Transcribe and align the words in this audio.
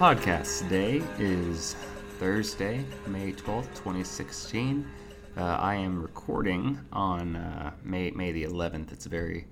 podcast. 0.00 0.60
Today 0.60 1.02
is 1.18 1.76
Thursday, 2.18 2.82
May 3.06 3.32
12th, 3.32 3.68
2016. 3.74 4.90
Uh, 5.36 5.42
I 5.42 5.74
am 5.74 6.00
recording 6.00 6.80
on 6.90 7.36
uh, 7.36 7.72
May, 7.84 8.10
May 8.12 8.32
the 8.32 8.44
11th. 8.44 8.92
It's 8.92 9.04
a 9.04 9.10
very, 9.10 9.46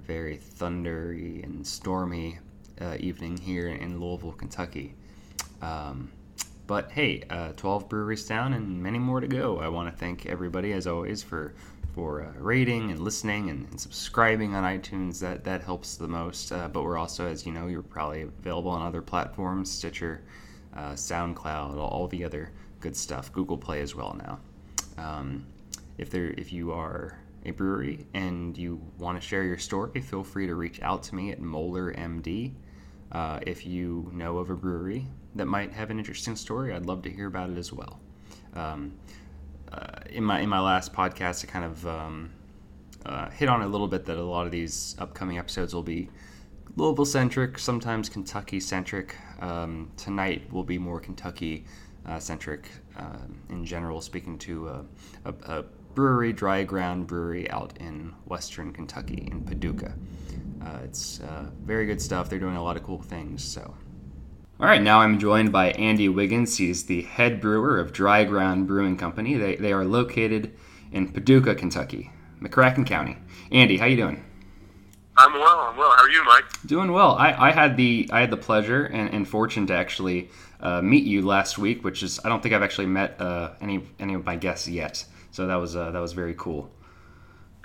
very 0.00 0.36
thundery 0.36 1.44
and 1.44 1.64
stormy 1.64 2.40
uh, 2.80 2.96
evening 2.98 3.36
here 3.36 3.68
in 3.68 4.00
Louisville, 4.00 4.32
Kentucky. 4.32 4.96
Um, 5.62 6.10
but 6.66 6.90
hey, 6.90 7.22
uh, 7.30 7.52
12 7.52 7.88
breweries 7.88 8.26
down 8.26 8.52
and 8.54 8.82
many 8.82 8.98
more 8.98 9.20
to 9.20 9.28
go. 9.28 9.60
I 9.60 9.68
want 9.68 9.94
to 9.94 9.96
thank 9.96 10.26
everybody, 10.26 10.72
as 10.72 10.88
always, 10.88 11.22
for 11.22 11.54
for 11.94 12.22
uh, 12.22 12.32
rating 12.40 12.90
and 12.90 13.00
listening 13.00 13.50
and, 13.50 13.68
and, 13.70 13.80
subscribing 13.80 14.54
on 14.54 14.64
iTunes. 14.64 15.20
That 15.20 15.44
that 15.44 15.62
helps 15.62 15.96
the 15.96 16.08
most. 16.08 16.52
Uh, 16.52 16.68
but 16.68 16.82
we're 16.82 16.98
also, 16.98 17.26
as 17.26 17.46
you 17.46 17.52
know, 17.52 17.68
you're 17.68 17.82
probably 17.82 18.22
available 18.22 18.70
on 18.70 18.82
other 18.82 19.02
platforms: 19.02 19.70
Stitcher, 19.70 20.22
uh, 20.76 20.92
SoundCloud, 20.92 21.76
all 21.76 22.08
the 22.08 22.24
other 22.24 22.52
good 22.80 22.96
stuff. 22.96 23.32
Google 23.32 23.56
Play 23.56 23.80
as 23.80 23.94
well 23.94 24.18
now. 24.18 24.40
Um, 25.02 25.46
if 25.98 26.10
there, 26.10 26.34
if 26.36 26.52
you 26.52 26.72
are 26.72 27.18
a 27.46 27.50
brewery 27.52 28.06
and 28.14 28.56
you 28.56 28.80
want 28.98 29.20
to 29.20 29.26
share 29.26 29.44
your 29.44 29.58
story, 29.58 30.00
feel 30.00 30.24
free 30.24 30.46
to 30.46 30.54
reach 30.54 30.80
out 30.82 31.02
to 31.04 31.14
me 31.14 31.30
at 31.30 31.40
MolarMD. 31.40 32.52
Uh, 33.12 33.38
if 33.46 33.64
you 33.64 34.10
know 34.12 34.38
of 34.38 34.50
a 34.50 34.54
brewery 34.54 35.06
that 35.36 35.46
might 35.46 35.72
have 35.72 35.90
an 35.90 35.98
interesting 35.98 36.34
story, 36.34 36.72
I'd 36.72 36.86
love 36.86 37.02
to 37.02 37.10
hear 37.10 37.28
about 37.28 37.50
it 37.50 37.58
as 37.58 37.72
well. 37.72 38.00
Um, 38.54 38.94
uh, 39.74 40.00
in 40.10 40.24
my 40.24 40.40
in 40.40 40.48
my 40.48 40.60
last 40.60 40.92
podcast, 40.92 41.44
I 41.44 41.50
kind 41.50 41.64
of 41.64 41.86
um, 41.86 42.30
uh, 43.04 43.28
hit 43.30 43.48
on 43.48 43.62
a 43.62 43.66
little 43.66 43.88
bit 43.88 44.04
that 44.06 44.16
a 44.16 44.22
lot 44.22 44.46
of 44.46 44.52
these 44.52 44.94
upcoming 44.98 45.38
episodes 45.38 45.74
will 45.74 45.82
be 45.82 46.08
Louisville 46.76 47.04
centric, 47.04 47.58
sometimes 47.58 48.08
Kentucky 48.08 48.60
centric. 48.60 49.16
Um, 49.40 49.90
tonight 49.96 50.50
will 50.52 50.64
be 50.64 50.78
more 50.78 51.00
Kentucky 51.00 51.64
uh, 52.06 52.18
centric 52.18 52.68
uh, 52.96 53.18
in 53.48 53.64
general, 53.64 54.00
speaking 54.00 54.38
to 54.38 54.68
a, 54.68 54.84
a, 55.24 55.34
a, 55.58 55.64
brewery, 55.94 56.32
dry 56.32 56.64
ground 56.64 57.06
brewery 57.06 57.48
out 57.50 57.72
in 57.78 58.12
western 58.24 58.72
Kentucky 58.72 59.28
in 59.30 59.40
Paducah. 59.42 59.94
Uh, 60.60 60.78
it's 60.82 61.20
uh, 61.20 61.46
very 61.64 61.86
good 61.86 62.02
stuff. 62.02 62.28
They're 62.28 62.40
doing 62.40 62.56
a 62.56 62.62
lot 62.62 62.76
of 62.76 62.82
cool 62.82 63.00
things. 63.00 63.44
So 63.44 63.74
all 64.64 64.70
right, 64.70 64.80
now 64.80 65.00
I'm 65.00 65.18
joined 65.18 65.52
by 65.52 65.72
Andy 65.72 66.08
Wiggins. 66.08 66.56
He's 66.56 66.86
the 66.86 67.02
head 67.02 67.38
brewer 67.38 67.78
of 67.78 67.92
Dry 67.92 68.24
Ground 68.24 68.66
Brewing 68.66 68.96
Company. 68.96 69.34
They, 69.34 69.56
they 69.56 69.74
are 69.74 69.84
located 69.84 70.56
in 70.90 71.12
Paducah, 71.12 71.54
Kentucky, 71.54 72.10
McCracken 72.40 72.86
County. 72.86 73.18
Andy, 73.52 73.76
how 73.76 73.84
you 73.84 73.96
doing? 73.96 74.24
I'm 75.18 75.34
well. 75.34 75.60
I'm 75.60 75.76
well. 75.76 75.90
How 75.90 76.04
are 76.04 76.08
you, 76.08 76.24
Mike? 76.24 76.44
Doing 76.64 76.92
well. 76.92 77.14
I, 77.14 77.48
I 77.48 77.50
had 77.50 77.76
the 77.76 78.08
I 78.10 78.20
had 78.20 78.30
the 78.30 78.38
pleasure 78.38 78.86
and, 78.86 79.12
and 79.12 79.28
fortune 79.28 79.66
to 79.66 79.74
actually 79.74 80.30
uh, 80.60 80.80
meet 80.80 81.04
you 81.04 81.20
last 81.20 81.58
week, 81.58 81.84
which 81.84 82.02
is 82.02 82.18
I 82.24 82.30
don't 82.30 82.42
think 82.42 82.54
I've 82.54 82.62
actually 82.62 82.86
met 82.86 83.20
uh, 83.20 83.50
any 83.60 83.86
any 84.00 84.14
of 84.14 84.24
my 84.24 84.36
guests 84.36 84.66
yet. 84.66 85.04
So 85.30 85.46
that 85.46 85.56
was 85.56 85.76
uh, 85.76 85.90
that 85.90 86.00
was 86.00 86.14
very 86.14 86.34
cool. 86.38 86.70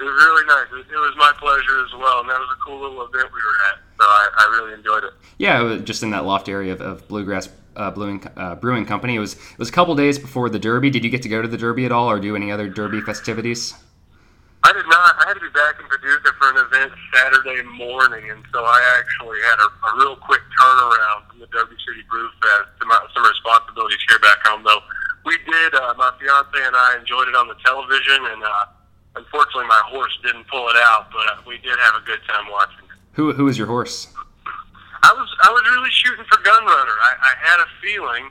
It 0.01 0.03
was 0.03 0.25
really 0.25 0.45
nice. 0.47 0.67
It, 0.73 0.93
it 0.93 0.99
was 0.99 1.15
my 1.17 1.31
pleasure 1.39 1.81
as 1.81 1.93
well, 1.93 2.19
and 2.19 2.29
that 2.29 2.39
was 2.39 2.49
a 2.51 2.65
cool 2.65 2.81
little 2.81 3.01
event 3.05 3.31
we 3.31 3.39
were 3.39 3.71
at 3.71 3.88
so 3.99 4.05
I, 4.05 4.29
I 4.37 4.57
really 4.57 4.73
enjoyed 4.73 5.03
it. 5.03 5.13
Yeah, 5.37 5.73
it 5.73 5.85
just 5.85 6.03
in 6.03 6.11
that 6.11 6.25
loft 6.25 6.47
area 6.47 6.73
of, 6.73 6.81
of 6.81 7.07
Bluegrass 7.07 7.49
uh, 7.75 7.91
Brewing, 7.91 8.25
uh, 8.35 8.55
Brewing 8.55 8.85
Company. 8.85 9.15
It 9.15 9.19
was 9.19 9.33
it 9.33 9.59
was 9.59 9.69
a 9.69 9.71
couple 9.71 9.95
days 9.95 10.17
before 10.17 10.49
the 10.49 10.59
Derby. 10.59 10.89
Did 10.89 11.03
you 11.03 11.09
get 11.09 11.21
to 11.23 11.29
go 11.29 11.41
to 11.41 11.47
the 11.47 11.57
Derby 11.57 11.85
at 11.85 11.91
all, 11.91 12.09
or 12.09 12.19
do 12.19 12.35
any 12.35 12.51
other 12.51 12.69
Derby 12.69 13.01
festivities? 13.01 13.73
I 14.63 14.73
did 14.73 14.87
not. 14.91 15.15
I 15.23 15.31
had 15.31 15.35
to 15.35 15.39
be 15.39 15.51
back 15.55 15.79
in 15.79 15.87
Paducah 15.87 16.35
for 16.35 16.51
an 16.51 16.59
event 16.67 16.91
Saturday 17.15 17.63
morning, 17.63 18.29
and 18.29 18.43
so 18.51 18.59
I 18.59 18.99
actually 18.99 19.39
had 19.39 19.55
a, 19.55 19.69
a 19.71 19.89
real 20.03 20.15
quick 20.17 20.41
turnaround 20.59 21.31
from 21.31 21.39
the 21.39 21.47
Derby 21.47 21.75
City 21.87 22.03
Brew 22.11 22.27
Fest 22.43 22.67
to 22.79 22.85
my, 22.85 22.99
some 23.15 23.23
responsibilities 23.23 23.99
here 24.07 24.19
back 24.19 24.43
home. 24.43 24.63
Though 24.67 24.83
we 25.23 25.39
did, 25.47 25.75
uh, 25.75 25.95
my 25.95 26.11
fiance 26.19 26.59
and 26.59 26.75
I 26.75 26.99
enjoyed 26.99 27.31
it 27.31 27.35
on 27.35 27.47
the 27.47 27.55
television, 27.63 28.19
and 28.35 28.43
uh, 28.43 28.65
unfortunately 29.15 29.71
my 29.71 29.81
horse 29.87 30.11
didn't 30.27 30.43
pull 30.51 30.67
it 30.67 30.75
out, 30.91 31.07
but 31.07 31.23
uh, 31.31 31.39
we 31.47 31.55
did 31.63 31.79
have 31.79 31.95
a 31.95 32.03
good 32.03 32.19
time 32.27 32.51
watching. 32.51 32.88
Who 33.13 33.33
who 33.33 33.47
is 33.47 33.57
your 33.57 33.67
horse? 33.67 34.07
I 35.03 35.13
was 35.13 35.29
I 35.43 35.49
was 35.51 35.63
really 35.75 35.91
shooting 35.91 36.25
for 36.29 36.37
Gunrunner. 36.43 36.97
I, 37.01 37.13
I 37.21 37.33
had 37.39 37.59
a 37.59 37.67
feeling, 37.81 38.29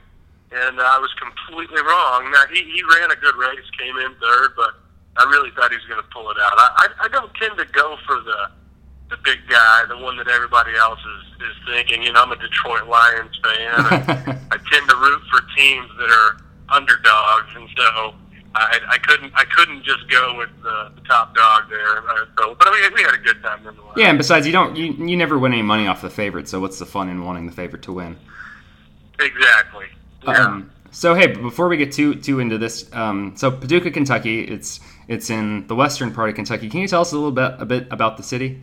and 0.51 0.79
I 0.79 0.97
was 0.99 1.13
completely 1.19 1.81
wrong. 1.81 2.31
Now 2.31 2.45
he 2.51 2.63
he 2.63 2.81
ran 2.95 3.11
a 3.11 3.15
good 3.15 3.35
race, 3.35 3.65
came 3.77 3.97
in 3.97 4.13
third, 4.21 4.53
but 4.55 4.75
I 5.17 5.23
really 5.29 5.51
thought 5.51 5.71
he 5.71 5.77
was 5.77 5.85
going 5.85 6.01
to 6.01 6.09
pull 6.13 6.29
it 6.31 6.37
out. 6.41 6.53
I, 6.57 6.69
I 6.77 7.05
I 7.05 7.07
don't 7.09 7.33
tend 7.35 7.57
to 7.57 7.65
go 7.65 7.97
for 8.05 8.15
the 8.21 8.51
the 9.09 9.17
big 9.23 9.39
guy, 9.49 9.85
the 9.89 9.97
one 9.97 10.17
that 10.17 10.27
everybody 10.27 10.75
else 10.75 10.99
is 10.99 11.49
is 11.49 11.55
thinking. 11.67 12.03
You 12.03 12.13
know, 12.13 12.23
I'm 12.23 12.31
a 12.31 12.37
Detroit 12.37 12.87
Lions 12.87 13.37
fan. 13.43 14.37
And 14.51 14.51
I 14.51 14.57
tend 14.71 14.89
to 14.89 14.95
root 14.95 15.21
for 15.29 15.41
teams 15.55 15.89
that 15.99 16.09
are 16.09 16.37
underdogs, 16.69 17.49
and 17.55 17.69
so 17.77 18.15
I, 18.55 18.79
I 18.89 18.97
couldn't 18.97 19.31
I 19.35 19.45
couldn't 19.45 19.83
just 19.83 20.09
go 20.09 20.35
with 20.37 20.49
the, 20.63 20.91
the 20.95 21.01
top 21.01 21.35
dog 21.35 21.69
there. 21.69 21.97
Uh, 22.09 22.25
so, 22.37 22.55
but 22.55 22.71
we, 22.71 22.89
we 22.89 23.01
had 23.03 23.13
a 23.13 23.17
good 23.17 23.41
time 23.43 23.63
nonetheless. 23.63 23.93
Yeah, 23.95 24.09
and 24.09 24.17
besides, 24.17 24.47
you 24.47 24.51
don't 24.51 24.75
you, 24.75 24.93
you 24.93 25.15
never 25.15 25.37
win 25.37 25.53
any 25.53 25.61
money 25.61 25.87
off 25.87 26.01
the 26.01 26.09
favorite. 26.09 26.47
So 26.47 26.59
what's 26.59 26.79
the 26.79 26.85
fun 26.85 27.09
in 27.09 27.23
wanting 27.23 27.45
the 27.45 27.51
favorite 27.51 27.83
to 27.83 27.93
win? 27.93 28.17
Exactly. 29.19 29.85
Yeah. 30.23 30.31
Um, 30.31 30.71
so 30.91 31.13
hey, 31.13 31.27
before 31.27 31.67
we 31.67 31.77
get 31.77 31.91
too 31.91 32.15
too 32.15 32.39
into 32.39 32.57
this, 32.57 32.89
um, 32.93 33.33
so 33.35 33.51
Paducah, 33.51 33.91
Kentucky, 33.91 34.41
it's 34.41 34.79
it's 35.07 35.29
in 35.29 35.67
the 35.67 35.75
western 35.75 36.11
part 36.11 36.29
of 36.29 36.35
Kentucky. 36.35 36.69
Can 36.69 36.79
you 36.79 36.87
tell 36.87 37.01
us 37.01 37.11
a 37.11 37.15
little 37.15 37.31
bit 37.31 37.53
a 37.59 37.65
bit 37.65 37.87
about 37.91 38.17
the 38.17 38.23
city? 38.23 38.61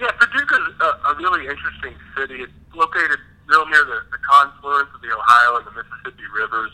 Yeah, 0.00 0.10
Paducah 0.18 0.56
is 0.56 0.80
a, 0.80 1.10
a 1.10 1.16
really 1.16 1.46
interesting 1.46 1.94
city. 2.18 2.42
It's 2.42 2.52
located 2.74 3.20
real 3.46 3.66
near 3.66 3.84
the, 3.84 4.00
the 4.10 4.18
confluence 4.18 4.88
of 4.94 5.00
the 5.00 5.14
Ohio 5.14 5.58
and 5.58 5.66
the 5.66 5.70
Mississippi 5.70 6.24
rivers. 6.34 6.72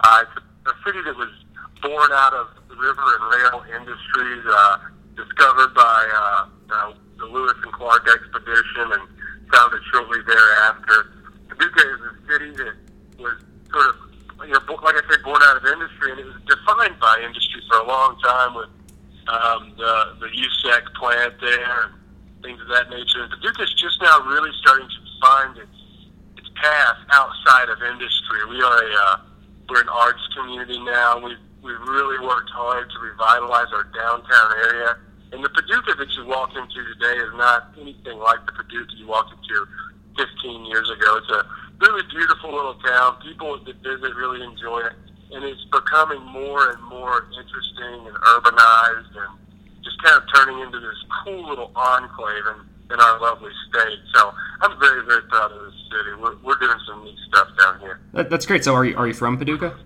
Uh, 0.00 0.24
it's 0.26 0.36
a 0.36 0.46
a 0.66 0.74
city 0.84 0.98
that 1.02 1.16
was 1.16 1.30
born 1.82 2.10
out 2.12 2.34
of 2.34 2.50
the 2.68 2.76
river 2.76 3.02
and 3.02 3.22
rail 3.30 3.62
industries, 3.70 4.44
uh, 4.46 4.78
discovered 5.14 5.72
by 5.74 6.00
uh, 6.10 6.74
uh, 6.74 6.92
the 7.18 7.26
Lewis 7.26 7.54
and 7.62 7.72
Clark 7.72 8.06
expedition 8.08 8.92
and 8.92 9.02
founded 9.52 9.80
shortly 9.92 10.18
thereafter. 10.26 11.14
Paducah 11.48 11.86
is 11.94 12.00
a 12.02 12.12
city 12.26 12.50
that 12.58 12.74
was 13.18 13.38
sort 13.70 13.86
of, 13.86 13.96
you 14.42 14.52
know, 14.52 14.74
like 14.82 14.98
I 14.98 15.02
said, 15.08 15.22
born 15.22 15.40
out 15.44 15.56
of 15.56 15.64
industry, 15.64 16.10
and 16.10 16.20
it 16.20 16.26
was 16.26 16.42
defined 16.50 16.98
by 16.98 17.22
industry 17.24 17.62
for 17.70 17.78
a 17.78 17.86
long 17.86 18.18
time 18.20 18.54
with 18.54 18.70
um, 19.28 19.72
the 19.78 20.18
the 20.20 20.28
USEC 20.28 20.82
plant 20.94 21.34
there 21.40 21.82
and 21.86 21.94
things 22.42 22.60
of 22.60 22.68
that 22.68 22.90
nature. 22.90 23.22
And 23.22 23.30
Paducah 23.30 23.62
is 23.62 23.74
just 23.74 24.02
now 24.02 24.20
really 24.26 24.50
starting 24.60 24.88
to 24.88 25.00
find 25.22 25.56
its 25.56 25.78
its 26.36 26.50
path 26.60 26.98
outside 27.10 27.70
of 27.70 27.80
industry. 27.82 28.44
We 28.50 28.60
are 28.60 28.82
a 28.82 28.94
uh, 28.94 29.16
we're 29.68 29.82
an 29.82 29.88
arts 29.88 30.22
community 30.36 30.78
now. 30.84 31.18
We've 31.18 31.38
we've 31.62 31.80
really 31.88 32.24
worked 32.24 32.50
hard 32.50 32.90
to 32.90 32.98
revitalize 32.98 33.66
our 33.72 33.84
downtown 33.84 34.52
area. 34.70 34.96
And 35.32 35.42
the 35.42 35.48
Paducah 35.50 35.94
that 35.98 36.10
you 36.14 36.26
walk 36.26 36.50
into 36.54 36.84
today 36.94 37.18
is 37.18 37.32
not 37.34 37.74
anything 37.80 38.18
like 38.18 38.46
the 38.46 38.52
Paducah 38.52 38.94
you 38.96 39.08
walked 39.08 39.32
into 39.34 39.66
15 40.16 40.66
years 40.66 40.88
ago. 40.90 41.16
It's 41.16 41.30
a 41.30 41.42
really 41.80 42.02
beautiful 42.10 42.54
little 42.54 42.74
town. 42.74 43.18
People 43.22 43.58
that 43.64 43.76
visit 43.82 44.14
really 44.14 44.42
enjoy 44.42 44.86
it, 44.86 44.92
and 45.32 45.44
it's 45.44 45.64
becoming 45.72 46.22
more 46.22 46.70
and 46.70 46.82
more 46.84 47.26
interesting 47.66 48.06
and 48.06 48.16
urbanized, 48.16 49.16
and 49.16 49.38
just 49.84 50.02
kind 50.02 50.20
of 50.20 50.24
turning 50.34 50.60
into 50.60 50.80
this 50.80 50.96
cool 51.24 51.48
little 51.48 51.72
enclave 51.74 52.44
in, 52.46 52.92
in 52.94 53.00
our 53.00 53.20
lovely 53.20 53.52
state. 53.68 53.98
So 54.14 54.32
I'm 54.62 54.78
very, 54.78 55.04
very 55.04 55.22
proud 55.22 55.52
of 55.52 55.64
this 55.64 55.74
city. 55.90 56.10
We're, 56.20 56.36
we're 56.42 56.58
doing 56.58 56.78
some 56.86 57.04
neat 57.04 57.18
stuff 57.28 57.48
down 57.60 57.80
here. 57.80 58.00
That, 58.12 58.30
that's 58.30 58.46
great. 58.46 58.64
So 58.64 58.74
are 58.74 58.84
you, 58.84 58.96
are 58.96 59.06
you 59.06 59.14
from 59.14 59.38
Paducah? 59.38 59.76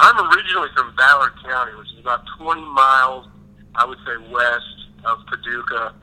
I'm 0.00 0.32
originally 0.32 0.68
from 0.76 0.94
Ballard 0.96 1.32
County, 1.42 1.72
which 1.78 1.92
is 1.92 2.00
about 2.00 2.22
20 2.38 2.60
miles, 2.60 3.26
I 3.74 3.84
would 3.86 3.98
say, 3.98 4.32
west 4.32 4.64
of 5.04 5.18
Paducah, 5.26 5.94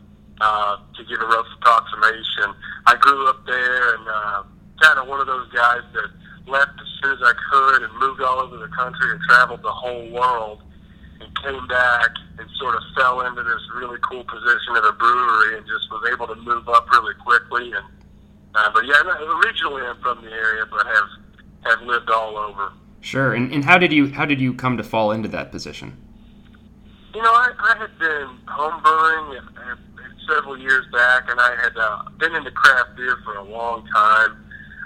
uh, 0.41 0.77
to 0.95 1.03
give 1.05 1.19
a 1.21 1.25
rough 1.25 1.45
approximation. 1.57 2.53
I 2.85 2.95
grew 2.99 3.27
up 3.27 3.45
there 3.45 3.95
and 3.95 4.07
uh, 4.07 4.43
kind 4.81 4.99
of 4.99 5.07
one 5.07 5.19
of 5.19 5.27
those 5.27 5.49
guys 5.51 5.81
that 5.93 6.09
left 6.47 6.79
as 6.79 6.87
soon 7.01 7.11
as 7.13 7.21
I 7.23 7.33
could 7.51 7.83
and 7.83 7.91
moved 7.99 8.21
all 8.21 8.39
over 8.39 8.57
the 8.57 8.67
country 8.67 9.11
and 9.11 9.21
traveled 9.21 9.61
the 9.61 9.71
whole 9.71 10.09
world 10.11 10.61
and 11.19 11.29
came 11.41 11.67
back 11.67 12.09
and 12.37 12.47
sort 12.59 12.75
of 12.75 12.83
fell 12.95 13.21
into 13.21 13.43
this 13.43 13.61
really 13.75 13.99
cool 14.01 14.23
position 14.23 14.75
at 14.75 14.83
a 14.83 14.93
brewery 14.93 15.57
and 15.57 15.65
just 15.65 15.89
was 15.91 16.09
able 16.11 16.27
to 16.27 16.35
move 16.35 16.67
up 16.69 16.89
really 16.91 17.13
quickly. 17.15 17.71
And 17.71 17.85
uh, 18.55 18.69
but 18.73 18.85
yeah, 18.85 19.01
originally 19.45 19.81
I'm 19.83 19.99
from 20.01 20.23
the 20.23 20.31
area, 20.31 20.65
but 20.69 20.85
have 20.85 21.09
have 21.63 21.81
lived 21.87 22.09
all 22.09 22.37
over. 22.37 22.71
Sure. 23.01 23.33
And, 23.33 23.51
and 23.51 23.65
how 23.65 23.77
did 23.77 23.91
you 23.91 24.11
how 24.11 24.25
did 24.25 24.39
you 24.39 24.53
come 24.53 24.77
to 24.77 24.83
fall 24.83 25.11
into 25.11 25.29
that 25.29 25.51
position? 25.51 25.97
You 27.13 27.21
know, 27.21 27.29
I, 27.29 27.51
I 27.59 27.77
had 27.77 27.99
been 27.99 28.39
homebrewing 28.47 29.77
several 30.27 30.57
years 30.57 30.85
back, 30.91 31.29
and 31.29 31.39
I 31.39 31.55
had 31.61 31.77
uh, 31.77 32.03
been 32.17 32.35
into 32.35 32.51
craft 32.51 32.95
beer 32.95 33.17
for 33.23 33.35
a 33.35 33.43
long 33.43 33.85
time. 33.93 34.42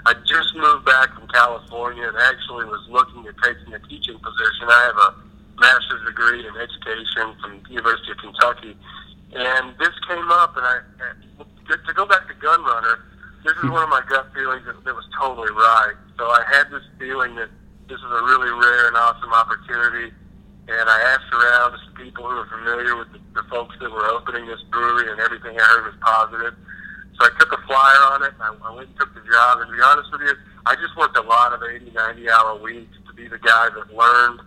I 0.08 0.16
just 0.24 0.56
moved 0.56 0.88
back 0.88 1.12
from 1.12 1.28
California 1.28 2.08
and 2.08 2.16
actually 2.16 2.64
was 2.64 2.80
looking 2.88 3.28
at 3.28 3.36
taking 3.44 3.76
a 3.76 3.80
teaching 3.92 4.16
position. 4.16 4.64
I 4.64 4.80
have 4.88 4.96
a 4.96 5.10
master's 5.60 6.00
degree 6.08 6.48
in 6.48 6.54
education 6.56 7.36
from 7.44 7.60
University 7.68 8.12
of 8.12 8.18
Kentucky, 8.18 8.72
and 9.36 9.76
this 9.76 9.92
came 10.08 10.30
up, 10.32 10.56
and 10.56 10.64
I 10.64 10.76
to 11.68 11.92
go 11.92 12.06
back 12.06 12.26
to 12.26 12.34
Gunrunner. 12.40 13.04
This 13.44 13.52
is 13.62 13.68
one 13.68 13.84
of 13.84 13.92
my 13.92 14.00
gut 14.08 14.32
feelings 14.32 14.64
that, 14.64 14.82
that 14.82 14.94
was 14.96 15.04
totally 15.20 15.52
right. 15.52 15.92
So 16.16 16.24
I 16.24 16.42
had 16.48 16.72
this 16.72 16.82
feeling 16.98 17.36
that 17.36 17.52
this 17.86 18.00
is 18.00 18.10
a 18.10 18.22
really 18.24 18.48
rare 18.48 18.88
and 18.88 18.96
awesome 18.96 19.32
opportunity 19.32 20.10
and 20.68 20.84
I 20.84 21.00
asked 21.16 21.32
around 21.32 21.72
to 21.72 21.78
some 21.80 21.96
people 21.96 22.28
who 22.28 22.36
were 22.36 22.46
familiar 22.52 22.96
with 22.96 23.08
the, 23.12 23.20
the 23.32 23.44
folks 23.48 23.74
that 23.80 23.90
were 23.90 24.04
opening 24.12 24.46
this 24.46 24.60
brewery, 24.70 25.10
and 25.10 25.18
everything 25.18 25.56
I 25.56 25.64
heard 25.64 25.88
was 25.88 25.96
positive. 26.04 26.54
So 27.18 27.26
I 27.26 27.30
took 27.38 27.50
a 27.50 27.60
flyer 27.66 28.02
on 28.14 28.22
it, 28.22 28.32
and 28.38 28.42
I, 28.42 28.50
I 28.54 28.70
went 28.74 28.94
and 28.94 28.98
took 28.98 29.10
the 29.10 29.26
job. 29.26 29.58
And 29.58 29.70
to 29.70 29.74
be 29.74 29.82
honest 29.82 30.06
with 30.14 30.22
you, 30.22 30.34
I 30.66 30.78
just 30.78 30.94
worked 30.94 31.18
a 31.18 31.26
lot 31.26 31.52
of 31.52 31.62
80, 31.66 31.90
90 31.90 32.30
hour 32.30 32.54
weeks 32.62 32.94
to 33.06 33.12
be 33.12 33.26
the 33.26 33.42
guy 33.42 33.74
that 33.74 33.90
learned 33.90 34.40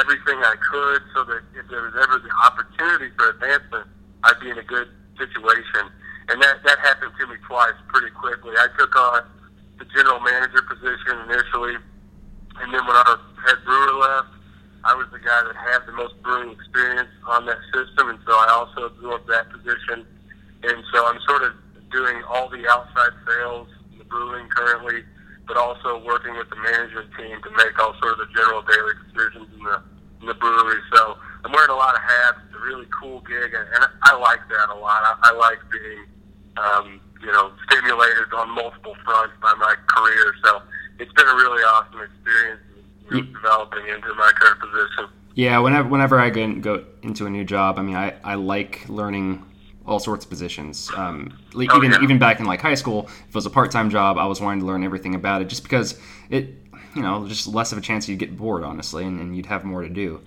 everything 0.00 0.40
I 0.40 0.56
could 0.56 1.00
so 1.12 1.24
that 1.28 1.44
if 1.52 1.68
there 1.68 1.84
was 1.84 1.92
ever 1.92 2.16
the 2.16 2.32
opportunity 2.48 3.12
for 3.16 3.36
advancement, 3.36 3.86
I'd 4.24 4.40
be 4.40 4.48
in 4.48 4.58
a 4.58 4.64
good 4.64 4.88
situation. 5.20 5.92
And 6.28 6.40
that, 6.42 6.64
that 6.64 6.80
happened 6.80 7.12
to 7.20 7.26
me 7.28 7.36
twice 7.46 7.76
pretty 7.88 8.10
quickly. 8.16 8.56
I 8.56 8.68
took 8.80 8.96
on 8.96 9.28
the 9.78 9.84
general 9.92 10.20
manager 10.20 10.64
position 10.64 11.20
initially, 11.28 11.76
and 11.76 12.72
then 12.72 12.80
when 12.80 12.96
our 12.96 13.20
head 13.44 13.60
brewer 13.64 13.92
left, 14.00 14.32
I 14.86 14.94
was 14.94 15.10
the 15.10 15.18
guy 15.18 15.42
that 15.42 15.56
had 15.58 15.82
the 15.84 15.92
most 15.92 16.14
brewing 16.22 16.54
experience 16.54 17.10
on 17.26 17.44
that 17.46 17.58
system, 17.74 18.08
and 18.08 18.18
so 18.24 18.32
I 18.32 18.46
also 18.54 18.86
absorbed 18.86 19.26
that 19.28 19.50
position. 19.50 20.06
And 20.62 20.78
so 20.94 21.06
I'm 21.10 21.18
sort 21.26 21.42
of 21.42 21.52
doing 21.90 22.22
all 22.30 22.48
the 22.48 22.62
outside 22.70 23.14
sales 23.26 23.68
in 23.90 23.98
the 23.98 24.04
brewing 24.04 24.46
currently, 24.54 25.02
but 25.46 25.56
also 25.56 25.98
working 26.06 26.38
with 26.38 26.50
the 26.50 26.60
management 26.62 27.10
team 27.18 27.34
to 27.42 27.50
make 27.58 27.74
all 27.82 27.98
sort 27.98 28.14
of 28.14 28.26
the 28.26 28.30
general 28.34 28.62
daily 28.62 28.94
decisions 29.10 29.48
in 29.58 29.62
the 29.66 29.82
in 30.22 30.26
the 30.30 30.38
brewery. 30.38 30.80
So 30.94 31.18
I'm 31.44 31.52
wearing 31.52 31.70
a 31.70 31.76
lot 31.76 31.94
of 31.94 32.02
hats. 32.02 32.38
It's 32.46 32.56
a 32.56 32.62
really 32.62 32.86
cool 32.94 33.20
gig, 33.26 33.52
and, 33.58 33.66
and 33.74 33.90
I 34.06 34.14
like 34.16 34.40
that 34.48 34.70
a 34.70 34.78
lot. 34.78 35.02
I, 35.02 35.12
I 35.28 35.32
like 35.34 35.60
being, 35.66 36.02
um, 36.56 37.00
you 37.20 37.32
know, 37.34 37.52
stimulated 37.68 38.32
on 38.32 38.54
multiple 38.54 38.96
fronts 39.04 39.34
by 39.42 39.52
my 39.58 39.74
career. 39.90 40.30
So 40.46 40.62
it's 40.98 41.12
been 41.12 41.26
a 41.26 41.36
really 41.36 41.62
awesome 41.62 42.00
experience 42.00 42.62
developing 43.10 43.86
into 43.88 44.10
my 44.14 44.32
current 44.34 44.60
position. 44.60 45.16
Yeah, 45.36 45.58
whenever 45.58 45.86
whenever 45.86 46.18
I 46.18 46.30
go, 46.30 46.84
into 47.02 47.26
a 47.26 47.30
new 47.30 47.44
job, 47.44 47.78
I 47.78 47.82
mean, 47.82 47.94
I, 47.94 48.14
I 48.24 48.36
like 48.36 48.88
learning 48.88 49.44
all 49.84 49.98
sorts 49.98 50.24
of 50.24 50.30
positions. 50.30 50.90
Um, 50.96 51.38
like 51.52 51.68
oh, 51.72 51.76
even 51.76 51.92
yeah. 51.92 52.02
even 52.02 52.18
back 52.18 52.40
in 52.40 52.46
like 52.46 52.62
high 52.62 52.74
school, 52.74 53.04
if 53.04 53.28
it 53.28 53.34
was 53.34 53.44
a 53.44 53.50
part 53.50 53.70
time 53.70 53.90
job, 53.90 54.16
I 54.16 54.24
was 54.24 54.40
wanting 54.40 54.60
to 54.60 54.66
learn 54.66 54.82
everything 54.82 55.14
about 55.14 55.42
it, 55.42 55.48
just 55.48 55.62
because 55.62 56.00
it, 56.30 56.54
you 56.94 57.02
know, 57.02 57.28
just 57.28 57.46
less 57.46 57.70
of 57.70 57.76
a 57.76 57.82
chance 57.82 58.08
you'd 58.08 58.18
get 58.18 58.34
bored, 58.34 58.64
honestly, 58.64 59.04
and, 59.04 59.20
and 59.20 59.36
you'd 59.36 59.44
have 59.44 59.62
more 59.62 59.82
to 59.82 59.90
do. 59.90 60.22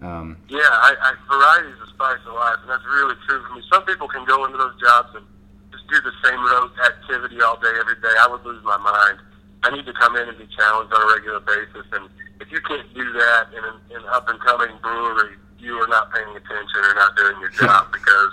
Um, 0.00 0.38
yeah, 0.48 0.60
I, 0.60 0.96
I, 1.00 1.14
variety 1.28 1.68
is 1.68 1.78
the 1.80 1.92
spice 1.92 2.24
of 2.26 2.32
life, 2.32 2.56
and 2.62 2.70
that's 2.70 2.84
really 2.86 3.14
true 3.28 3.44
for 3.46 3.54
me. 3.54 3.62
Some 3.70 3.84
people 3.84 4.08
can 4.08 4.24
go 4.24 4.46
into 4.46 4.56
those 4.56 4.80
jobs 4.80 5.14
and 5.16 5.24
just 5.70 5.86
do 5.88 6.00
the 6.00 6.12
same 6.24 6.40
rote 6.40 6.72
activity 6.80 7.42
all 7.42 7.60
day, 7.60 7.72
every 7.78 7.96
day. 7.96 8.14
I 8.20 8.26
would 8.28 8.44
lose 8.44 8.64
my 8.64 8.78
mind. 8.78 9.20
I 9.64 9.76
need 9.76 9.84
to 9.84 9.92
come 9.92 10.16
in 10.16 10.28
and 10.28 10.38
be 10.38 10.48
challenged 10.56 10.94
on 10.94 11.02
a 11.02 11.14
regular 11.14 11.40
basis. 11.40 11.84
And 11.92 12.08
if 12.40 12.52
you 12.52 12.60
can't 12.60 12.92
do 12.94 13.12
that 13.12 13.48
in 13.56 13.64
an, 13.64 13.76
in 13.90 14.06
up 14.08 14.28
and 14.28 14.38
coming 14.40 14.76
brewery, 14.82 15.36
you 15.58 15.74
are 15.74 15.88
not 15.88 16.12
paying 16.12 16.28
attention 16.28 16.80
or 16.82 16.94
not 16.94 17.16
doing 17.16 17.40
your 17.40 17.50
job 17.50 17.92
because 17.92 18.30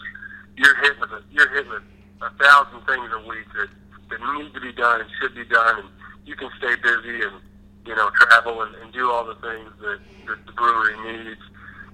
you're 0.57 0.75
hitting 0.81 1.03
a, 1.03 1.21
you're 1.31 1.49
hitting 1.53 1.71
with 1.71 1.83
a 2.21 2.29
thousand 2.41 2.81
things 2.85 3.09
a 3.13 3.27
week 3.27 3.47
that, 3.55 3.69
that 4.09 4.19
need 4.37 4.53
to 4.53 4.61
be 4.61 4.71
done 4.73 5.01
and 5.01 5.09
should 5.19 5.35
be 5.35 5.45
done, 5.45 5.79
and 5.79 5.89
you 6.25 6.35
can 6.35 6.49
stay 6.57 6.75
busy 6.75 7.23
and 7.23 7.41
you 7.85 7.95
know 7.95 8.09
travel 8.11 8.61
and, 8.61 8.75
and 8.75 8.93
do 8.93 9.09
all 9.09 9.25
the 9.25 9.35
things 9.35 9.69
that, 9.81 9.99
that 10.27 10.45
the 10.45 10.51
brewery 10.53 10.95
needs, 11.11 11.41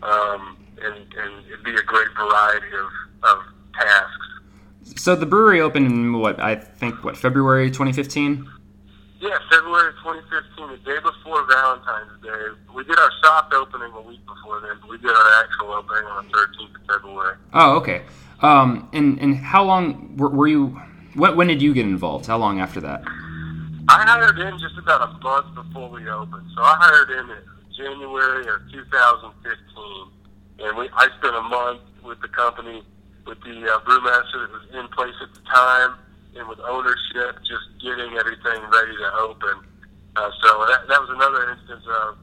um, 0.03 0.57
and 0.81 0.95
and 0.95 1.45
it'd 1.47 1.63
be 1.63 1.75
a 1.75 1.83
great 1.83 2.09
variety 2.15 2.67
of 2.75 2.89
of 3.23 3.43
tasks. 3.73 4.99
so 5.01 5.15
the 5.15 5.25
brewery 5.25 5.61
opened 5.61 5.85
in 5.85 6.13
what 6.13 6.39
I 6.39 6.55
think 6.55 7.03
what 7.03 7.17
February 7.17 7.69
2015. 7.69 8.47
Yeah, 9.19 9.37
February 9.51 9.91
2015, 10.01 10.69
the 10.69 10.77
day 10.77 10.97
before 11.03 11.45
Valentine's 11.45 12.23
Day. 12.23 12.55
We 12.73 12.85
did 12.85 12.97
our 12.97 13.11
soft 13.21 13.53
opening 13.53 13.91
a 13.91 14.01
week 14.01 14.25
before 14.25 14.61
then, 14.61 14.77
but 14.79 14.89
we 14.89 14.97
did 14.97 15.11
our 15.11 15.43
actual 15.43 15.73
opening 15.73 16.05
on 16.05 16.25
the 16.25 16.37
13th 16.37 16.75
of 16.75 16.95
February. 16.95 17.35
Oh, 17.53 17.75
okay. 17.77 18.03
Um, 18.41 18.87
and 18.93 19.19
and 19.19 19.35
how 19.35 19.65
long 19.65 20.15
were, 20.15 20.29
were 20.29 20.47
you? 20.47 20.67
When, 21.15 21.35
when 21.35 21.47
did 21.47 21.61
you 21.61 21.73
get 21.73 21.85
involved? 21.85 22.27
How 22.27 22.37
long 22.37 22.61
after 22.61 22.79
that? 22.79 23.03
I 23.89 24.05
hired 24.07 24.39
in 24.39 24.57
just 24.57 24.77
about 24.77 25.01
a 25.01 25.11
month 25.21 25.53
before 25.53 25.89
we 25.89 26.07
opened. 26.09 26.47
So 26.55 26.61
I 26.61 26.77
hired 26.79 27.09
in 27.11 27.29
in 27.29 27.43
January 27.75 28.47
of 28.47 28.71
2015, 28.71 30.65
and 30.65 30.77
we 30.77 30.89
I 30.93 31.09
spent 31.19 31.35
a 31.35 31.41
month 31.41 31.81
with 32.05 32.21
the 32.21 32.29
company 32.29 32.83
with 33.27 33.41
the 33.43 33.67
uh, 33.67 33.79
brewmaster 33.81 34.47
that 34.47 34.51
was 34.51 34.63
in 34.73 34.87
place 34.95 35.15
at 35.21 35.33
the 35.33 35.41
time 35.53 35.95
and 36.35 36.47
with 36.47 36.59
ownership, 36.61 37.41
just 37.41 37.65
getting 37.81 38.17
everything 38.17 38.59
ready 38.69 38.95
to 38.97 39.09
open. 39.25 39.65
Uh, 40.15 40.29
so 40.41 40.65
that, 40.67 40.85
that 40.87 40.99
was 41.01 41.09
another 41.13 41.49
instance 41.51 41.85
of 41.87 42.17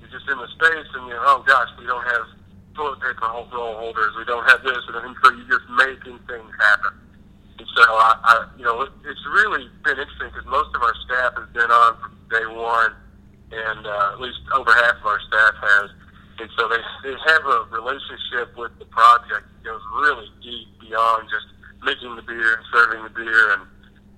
you're 0.00 0.12
just 0.12 0.28
in 0.28 0.38
the 0.38 0.48
space 0.56 0.88
and 0.96 1.08
you 1.08 1.14
know, 1.14 1.24
oh 1.26 1.44
gosh, 1.46 1.68
we 1.78 1.84
don't 1.84 2.04
have 2.04 2.24
toilet 2.74 3.00
paper 3.00 3.26
roll 3.52 3.76
holders, 3.76 4.12
we 4.16 4.24
don't 4.24 4.46
have 4.48 4.62
this, 4.62 4.80
and 4.88 5.16
so 5.24 5.32
you're 5.34 5.58
just 5.58 5.68
making 5.76 6.18
things 6.24 6.52
happen. 6.56 6.94
And 7.58 7.68
so 7.76 7.84
I, 7.84 8.16
I 8.24 8.34
you 8.56 8.64
know, 8.64 8.82
it, 8.82 8.92
it's 9.04 9.24
really 9.28 9.68
been 9.84 9.98
interesting 9.98 10.32
because 10.32 10.46
most 10.48 10.72
of 10.74 10.80
our 10.80 10.96
staff 11.04 11.36
has 11.36 11.48
been 11.52 11.68
on 11.68 12.00
from 12.00 12.12
day 12.32 12.46
one, 12.48 12.92
and 13.52 13.84
uh, 13.84 14.16
at 14.16 14.20
least 14.20 14.40
over 14.54 14.72
half 14.72 14.96
of 14.96 15.06
our 15.06 15.20
staff 15.28 15.54
has. 15.60 15.90
And 16.40 16.48
so 16.56 16.72
they, 16.72 16.80
they 17.04 17.12
have 17.12 17.44
a 17.44 17.68
relationship 17.68 18.56
with 18.56 18.72
the 18.80 18.88
project 18.88 19.44
that 19.44 19.60
goes 19.60 19.82
really 20.00 20.32
deep 20.40 20.68
beyond 20.80 21.28
just 21.28 21.52
making 21.84 22.14
the 22.16 22.22
beer 22.22 22.54
and 22.54 22.64
serving 22.72 23.02
the 23.04 23.10
beer 23.10 23.52
and 23.52 23.62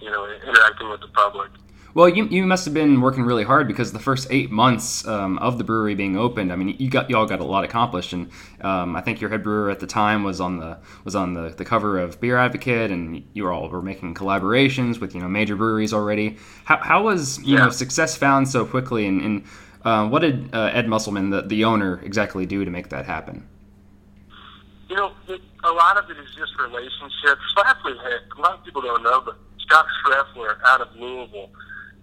you 0.00 0.10
know 0.10 0.26
interacting 0.46 0.90
with 0.90 1.00
the 1.00 1.08
public. 1.08 1.50
Well, 1.94 2.08
you, 2.08 2.24
you 2.28 2.44
must 2.46 2.64
have 2.64 2.72
been 2.72 3.02
working 3.02 3.24
really 3.24 3.44
hard 3.44 3.68
because 3.68 3.92
the 3.92 3.98
first 3.98 4.26
eight 4.30 4.50
months 4.50 5.06
um, 5.06 5.36
of 5.40 5.58
the 5.58 5.64
brewery 5.64 5.94
being 5.94 6.16
opened, 6.16 6.50
I 6.50 6.56
mean, 6.56 6.74
you 6.78 6.88
got 6.88 7.10
you 7.10 7.18
all 7.18 7.26
got 7.26 7.40
a 7.40 7.44
lot 7.44 7.64
accomplished, 7.64 8.14
and 8.14 8.30
um, 8.62 8.96
I 8.96 9.02
think 9.02 9.20
your 9.20 9.28
head 9.28 9.42
brewer 9.42 9.68
at 9.70 9.78
the 9.78 9.86
time 9.86 10.24
was 10.24 10.40
on 10.40 10.56
the 10.58 10.78
was 11.04 11.14
on 11.14 11.34
the, 11.34 11.50
the 11.50 11.66
cover 11.66 11.98
of 11.98 12.18
Beer 12.18 12.38
Advocate, 12.38 12.90
and 12.90 13.22
you 13.34 13.44
were 13.44 13.52
all 13.52 13.68
were 13.68 13.82
making 13.82 14.14
collaborations 14.14 15.00
with 15.00 15.14
you 15.14 15.20
know 15.20 15.28
major 15.28 15.54
breweries 15.54 15.92
already. 15.92 16.38
How, 16.64 16.78
how 16.78 17.02
was 17.02 17.38
you 17.42 17.58
Yeah. 17.58 17.64
know 17.64 17.70
success 17.70 18.16
found 18.16 18.48
so 18.48 18.64
quickly, 18.64 19.06
and, 19.06 19.20
and 19.20 19.44
uh, 19.84 20.08
what 20.08 20.20
did 20.20 20.48
uh, 20.54 20.70
Ed 20.72 20.88
Musselman, 20.88 21.28
the, 21.28 21.42
the 21.42 21.64
owner, 21.64 22.00
exactly 22.02 22.46
do 22.46 22.64
to 22.64 22.70
make 22.70 22.88
that 22.88 23.04
happen? 23.04 23.46
You 24.88 24.96
know, 24.96 25.12
it, 25.28 25.40
a 25.64 25.72
lot 25.72 25.96
of 25.96 26.10
it 26.10 26.18
is 26.18 26.28
just 26.34 26.52
relationships. 26.58 27.40
Schlafly 27.54 27.94
a 27.94 28.40
lot 28.40 28.58
of 28.58 28.64
people 28.64 28.82
don't 28.82 29.02
know, 29.02 29.22
but 29.24 29.36
Scott 29.60 29.86
Schreffler 30.02 30.58
out 30.66 30.80
of 30.80 30.88
Louisville 30.96 31.50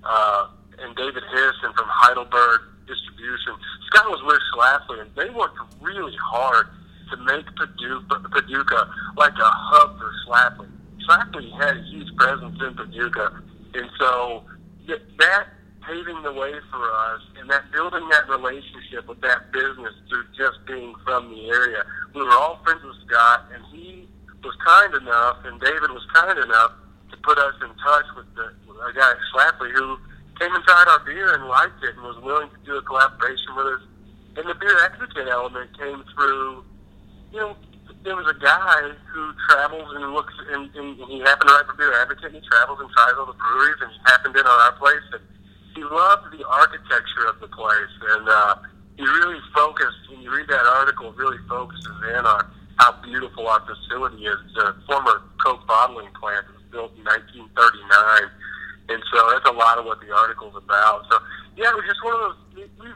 uh, 0.03 0.47
and 0.79 0.95
David 0.95 1.23
Harrison 1.31 1.73
from 1.73 1.87
Heidelberg 1.87 2.61
Distribution. 2.87 3.53
Scott 3.87 4.09
was 4.09 4.21
with 4.23 4.41
Schlafly, 4.53 5.01
and 5.01 5.11
they 5.15 5.29
worked 5.29 5.59
really 5.81 6.15
hard 6.23 6.67
to 7.11 7.17
make 7.17 7.45
Paducah, 7.55 8.29
Paducah 8.31 8.89
like 9.17 9.33
a 9.33 9.51
hub 9.51 9.99
for 9.99 10.11
Schlafly. 10.25 10.69
Schlafly 11.07 11.51
had 11.59 11.77
a 11.77 11.83
huge 11.83 12.15
presence 12.15 12.57
in 12.61 12.75
Paducah, 12.75 13.41
and 13.73 13.89
so 13.99 14.43
that 14.87 15.47
paving 15.89 16.21
the 16.21 16.33
way 16.33 16.53
for 16.69 16.85
us 17.09 17.21
and 17.41 17.49
that 17.49 17.65
building 17.73 18.05
that 18.09 18.29
relationship 18.29 19.09
with 19.09 19.19
that 19.21 19.51
business 19.51 19.93
through 20.07 20.23
just 20.37 20.61
being 20.67 20.93
from 21.03 21.33
the 21.33 21.49
area. 21.49 21.81
We 22.13 22.21
were 22.21 22.37
all 22.37 22.61
friends 22.63 22.85
with 22.85 22.95
Scott, 23.09 23.49
and 23.53 23.65
he 23.73 24.07
was 24.43 24.53
kind 24.61 24.93
enough, 24.93 25.37
and 25.45 25.59
David 25.59 25.89
was 25.89 26.05
kind 26.13 26.37
enough 26.37 26.77
to 27.09 27.17
put 27.25 27.39
us 27.39 27.55
in 27.65 27.73
touch 27.81 28.05
with 28.15 28.29
the 28.37 28.53
a 28.79 28.93
guy 28.95 29.11
at 29.11 29.19
Schlafly 29.33 29.73
who 29.73 29.97
came 30.39 30.55
and 30.55 30.63
tried 30.63 30.87
our 30.87 31.03
beer 31.03 31.33
and 31.33 31.43
liked 31.51 31.83
it 31.83 31.95
and 31.95 32.03
was 32.03 32.15
willing 32.23 32.47
to 32.47 32.59
do 32.63 32.77
a 32.77 32.81
collaboration 32.81 33.51
with 33.57 33.67
us. 33.67 33.83
And 34.37 34.47
the 34.47 34.55
beer 34.55 34.77
advocate 34.85 35.27
element 35.27 35.75
came 35.77 35.99
through, 36.15 36.63
you 37.33 37.39
know, 37.39 37.57
there 38.05 38.15
was 38.15 38.23
a 38.31 38.39
guy 38.39 38.95
who 39.11 39.33
travels 39.49 39.91
and 39.91 40.13
looks, 40.13 40.31
and, 40.53 40.71
and 40.75 40.95
he 41.11 41.19
happened 41.19 41.49
to 41.49 41.55
write 41.59 41.67
for 41.67 41.75
Beer 41.75 41.91
Advocate, 41.99 42.31
and 42.31 42.35
he 42.39 42.43
travels 42.47 42.79
and 42.79 42.87
tries 42.95 43.19
all 43.19 43.25
the 43.25 43.35
breweries, 43.35 43.83
and 43.83 43.91
he 43.91 43.99
happened 44.07 44.35
in 44.37 44.45
on 44.47 44.59
our 44.63 44.71
place, 44.79 45.03
and 45.11 45.23
he 45.79 45.85
loved 45.87 46.35
the 46.35 46.43
architecture 46.43 47.23
of 47.31 47.39
the 47.39 47.47
place, 47.47 47.95
and 48.11 48.27
uh, 48.27 48.55
he 48.97 49.03
really 49.03 49.39
focused. 49.55 50.11
When 50.11 50.19
you 50.19 50.35
read 50.35 50.47
that 50.49 50.65
article, 50.75 51.13
really 51.13 51.39
focuses 51.47 51.95
in 52.11 52.25
on 52.27 52.51
how 52.75 52.99
beautiful 52.99 53.47
our 53.47 53.63
facility 53.63 54.27
is. 54.27 54.35
A 54.59 54.75
former 54.87 55.23
Coke 55.39 55.65
bottling 55.67 56.11
plant 56.19 56.51
was 56.51 56.63
built 56.67 56.91
in 56.99 57.07
1939, 57.07 57.47
and 58.91 58.99
so 59.07 59.17
that's 59.31 59.47
a 59.47 59.55
lot 59.55 59.79
of 59.79 59.85
what 59.85 60.03
the 60.03 60.11
article's 60.11 60.59
about. 60.59 61.07
So 61.07 61.15
yeah, 61.55 61.71
it 61.71 61.75
was 61.79 61.87
just 61.87 62.03
one 62.03 62.13
of 62.19 62.21
those. 62.27 62.37
We, 62.83 62.91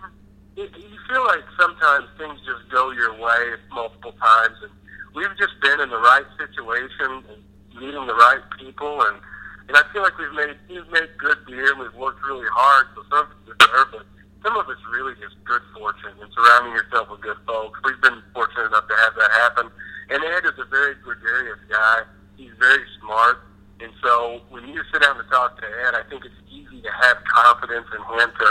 you 0.60 0.68
you 0.68 1.00
feel 1.08 1.24
like 1.24 1.48
sometimes 1.56 2.12
things 2.20 2.36
just 2.44 2.68
go 2.68 2.92
your 2.92 3.16
way 3.16 3.56
multiple 3.72 4.12
times, 4.20 4.60
and 4.60 4.76
we've 5.16 5.32
just 5.40 5.56
been 5.64 5.80
in 5.80 5.88
the 5.88 6.04
right 6.04 6.28
situation 6.36 7.24
and 7.32 7.40
meeting 7.80 8.04
the 8.12 8.20
right 8.20 8.44
people, 8.60 9.08
and 9.08 9.24
And 9.68 9.78
I 9.78 9.84
feel 9.92 10.02
like 10.04 10.18
we've 10.18 10.34
made 10.34 10.56
we've 10.70 10.90
made 10.92 11.10
good 11.18 11.40
beer 11.48 11.72
and 11.72 11.80
we've 11.80 11.96
worked 11.96 12.20
really 12.26 12.48
hard. 12.52 12.88
So 12.96 13.04
some 13.10 13.26
of 13.26 13.32
it's 13.32 13.58
deserved, 13.58 13.92
but 13.92 14.06
some 14.44 14.58
of 14.58 14.68
it's 14.70 14.84
really 14.92 15.16
just 15.20 15.40
good 15.46 15.62
fortune 15.74 16.14
and 16.20 16.30
surrounding 16.36 16.74
yourself 16.74 17.10
with 17.10 17.22
good 17.22 17.40
folks. 17.48 17.80
We've 17.84 18.02
been 18.02 18.20
fortunate 18.34 18.68
enough 18.68 18.88
to 18.88 18.98
have 19.08 19.14
that 19.16 19.32
happen. 19.48 19.72
And 20.12 20.20
Ed 20.20 20.44
is 20.46 20.60
a 20.60 20.68
very 20.68 20.96
gregarious 21.00 21.60
guy. 21.72 22.04
He's 22.36 22.52
very 22.60 22.84
smart. 23.00 23.40
And 23.80 23.92
so 24.04 24.44
when 24.50 24.68
you 24.68 24.84
sit 24.92 25.02
down 25.02 25.16
to 25.18 25.24
talk 25.32 25.60
to 25.60 25.68
Ed, 25.88 25.96
I 25.96 26.04
think 26.12 26.28
it's 26.28 26.42
easy 26.52 26.84
to 26.84 26.92
have 26.92 27.24
confidence 27.24 27.88
in 27.96 28.04
him 28.20 28.30
to 28.36 28.48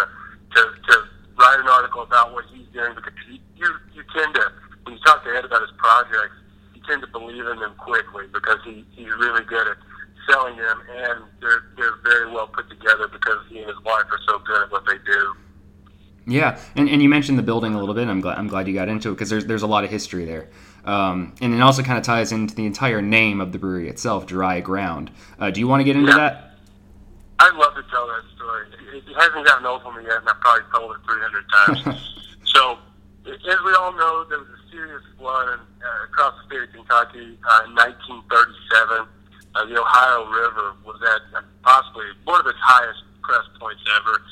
write 1.43 1.59
an 1.59 1.69
article 1.69 2.03
about 2.03 2.33
what 2.33 2.45
he's 2.55 2.67
doing 2.73 2.95
because 2.95 3.13
you, 3.27 3.39
you 3.57 3.69
you 3.95 4.03
tend 4.15 4.35
to 4.35 4.47
when 4.85 4.95
you 4.95 5.03
talk 5.05 5.25
to 5.25 5.31
Ed 5.31 5.45
about 5.45 5.61
his 5.61 5.75
projects, 5.77 6.39
you 6.75 6.81
tend 6.87 7.03
to 7.03 7.09
believe 7.09 7.47
in 7.47 7.59
them 7.59 7.75
quickly 7.79 8.25
because 8.33 8.59
he 8.65 8.85
he's 8.93 9.11
really 9.19 9.45
good 9.45 9.67
at 9.67 9.77
selling 10.31 10.57
them 10.57 10.79
and 10.89 11.25
they're 11.41 11.67
they're 11.77 11.99
very 12.05 12.31
well 12.31 12.47
put 12.47 12.69
together 12.71 13.09
because 13.09 13.43
he 13.49 13.59
and 13.59 13.69
his 13.69 13.81
wife 13.85 14.07
are 14.11 14.23
so 14.27 14.39
good 14.47 14.63
at 14.63 14.71
what 14.71 14.87
they 14.87 14.99
do. 15.05 15.35
Yeah, 16.27 16.59
and, 16.77 16.89
and 16.89 17.03
you 17.03 17.09
mentioned 17.09 17.39
the 17.39 17.43
building 17.43 17.75
a 17.75 17.79
little 17.79 17.95
bit. 17.95 18.09
I'm 18.09 18.21
glad 18.21 18.39
I'm 18.39 18.49
glad 18.49 18.67
you 18.69 18.75
got 18.75 18.89
into 18.89 19.11
it 19.11 19.15
because 19.15 19.31
there's 19.31 19.47
there's 19.47 19.63
a 19.63 19.67
lot 19.67 19.85
of 19.85 19.91
history 19.91 20.25
there, 20.25 20.49
um, 20.85 21.35
and 21.41 21.55
it 21.55 21.61
also 21.61 21.83
kind 21.83 21.99
of 21.99 22.05
ties 22.05 22.33
into 22.33 22.55
the 22.55 22.67
entire 22.67 23.03
name 23.03 23.41
of 23.41 23.53
the 23.53 23.59
brewery 23.59 23.89
itself, 23.89 24.27
Dry 24.27 24.61
Ground. 24.61 25.11
Uh, 25.39 25.51
do 25.51 25.61
you 25.61 25.69
want 25.69 25.81
to 25.81 25.85
get 25.85 25.97
into 25.97 26.11
Yeah. 26.11 26.17
that? 26.19 26.49
I'd 27.41 27.55
love 27.55 27.75
to 27.75 27.83
tell 27.91 28.07
that 28.07 28.23
story. 28.37 28.67
It, 28.95 29.03
it 29.09 29.15
hasn't 29.17 29.45
gotten 29.47 29.67
old 29.67 29.83
for 29.83 29.93
me 29.95 30.05
yet, 30.05 30.19
and 30.19 30.29
I've 30.29 30.39
probably 30.41 30.63
told 30.73 30.95
it 30.95 31.03
300 31.05 31.45
times. 31.51 32.15
so, 32.45 32.79
as 33.27 33.59
we 33.65 33.73
all 33.75 33.93
know, 33.93 34.25
there 34.29 34.39
was 34.39 34.47
a 34.47 34.71
serious 34.71 35.03
flood 35.19 35.49
in, 35.55 35.59
uh, 35.83 36.05
across 36.05 36.35
the 36.39 36.47
state 36.55 36.63
of 36.69 36.73
Kentucky 36.73 37.35
uh, 37.43 37.67
in 37.67 37.75
1937. 37.75 39.07
Uh, 39.55 39.65
the 39.67 39.75
Ohio 39.81 40.25
River 40.31 40.73
was 40.87 40.97
at 41.03 41.23
uh, 41.37 41.43
possibly 41.63 42.05
one 42.25 42.41
of 42.41 42.47
its 42.47 42.59
highest 42.63 43.03
crest 43.23 43.49
points 43.59 43.83
ever. 44.01 44.23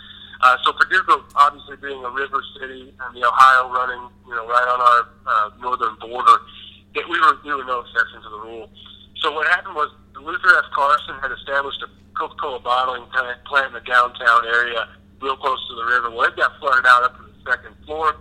Uh, 0.41 0.57
so 0.65 0.73
Paducah, 0.73 1.21
obviously 1.37 1.77
being 1.77 2.03
a 2.05 2.11
river 2.11 2.43
city, 2.59 2.95
and 2.97 3.11
the 3.17 3.27
Ohio 3.27 3.69
running, 3.69 4.09
you 4.27 4.35
know, 4.35 4.49
right 4.49 4.69
on 4.69 4.81
our 4.81 5.01
uh, 5.29 5.51
northern 5.61 5.97
border, 6.01 6.41
that 6.95 7.05
we 7.09 7.21
were 7.21 7.37
we 7.45 7.55
were 7.55 7.65
no 7.65 7.81
exception 7.81 8.23
to 8.23 8.31
the 8.31 8.41
rule. 8.41 8.71
So 9.21 9.33
what 9.33 9.47
happened 9.49 9.77
was 9.77 9.93
Luther 10.17 10.57
S. 10.57 10.65
Carson 10.75 11.17
had 11.21 11.31
established 11.33 11.83
a 11.85 11.89
Coca-Cola 12.17 12.61
bottling 12.61 13.05
plant 13.13 13.69
in 13.69 13.73
the 13.73 13.85
downtown 13.85 14.47
area, 14.47 14.89
real 15.21 15.37
close 15.37 15.61
to 15.69 15.75
the 15.77 15.85
river. 15.85 16.11
Well, 16.11 16.29
it 16.29 16.37
got 16.37 16.59
flooded 16.59 16.87
out 16.87 17.05
up 17.05 17.17
to 17.17 17.23
the 17.25 17.51
second 17.51 17.77
floor. 17.85 18.17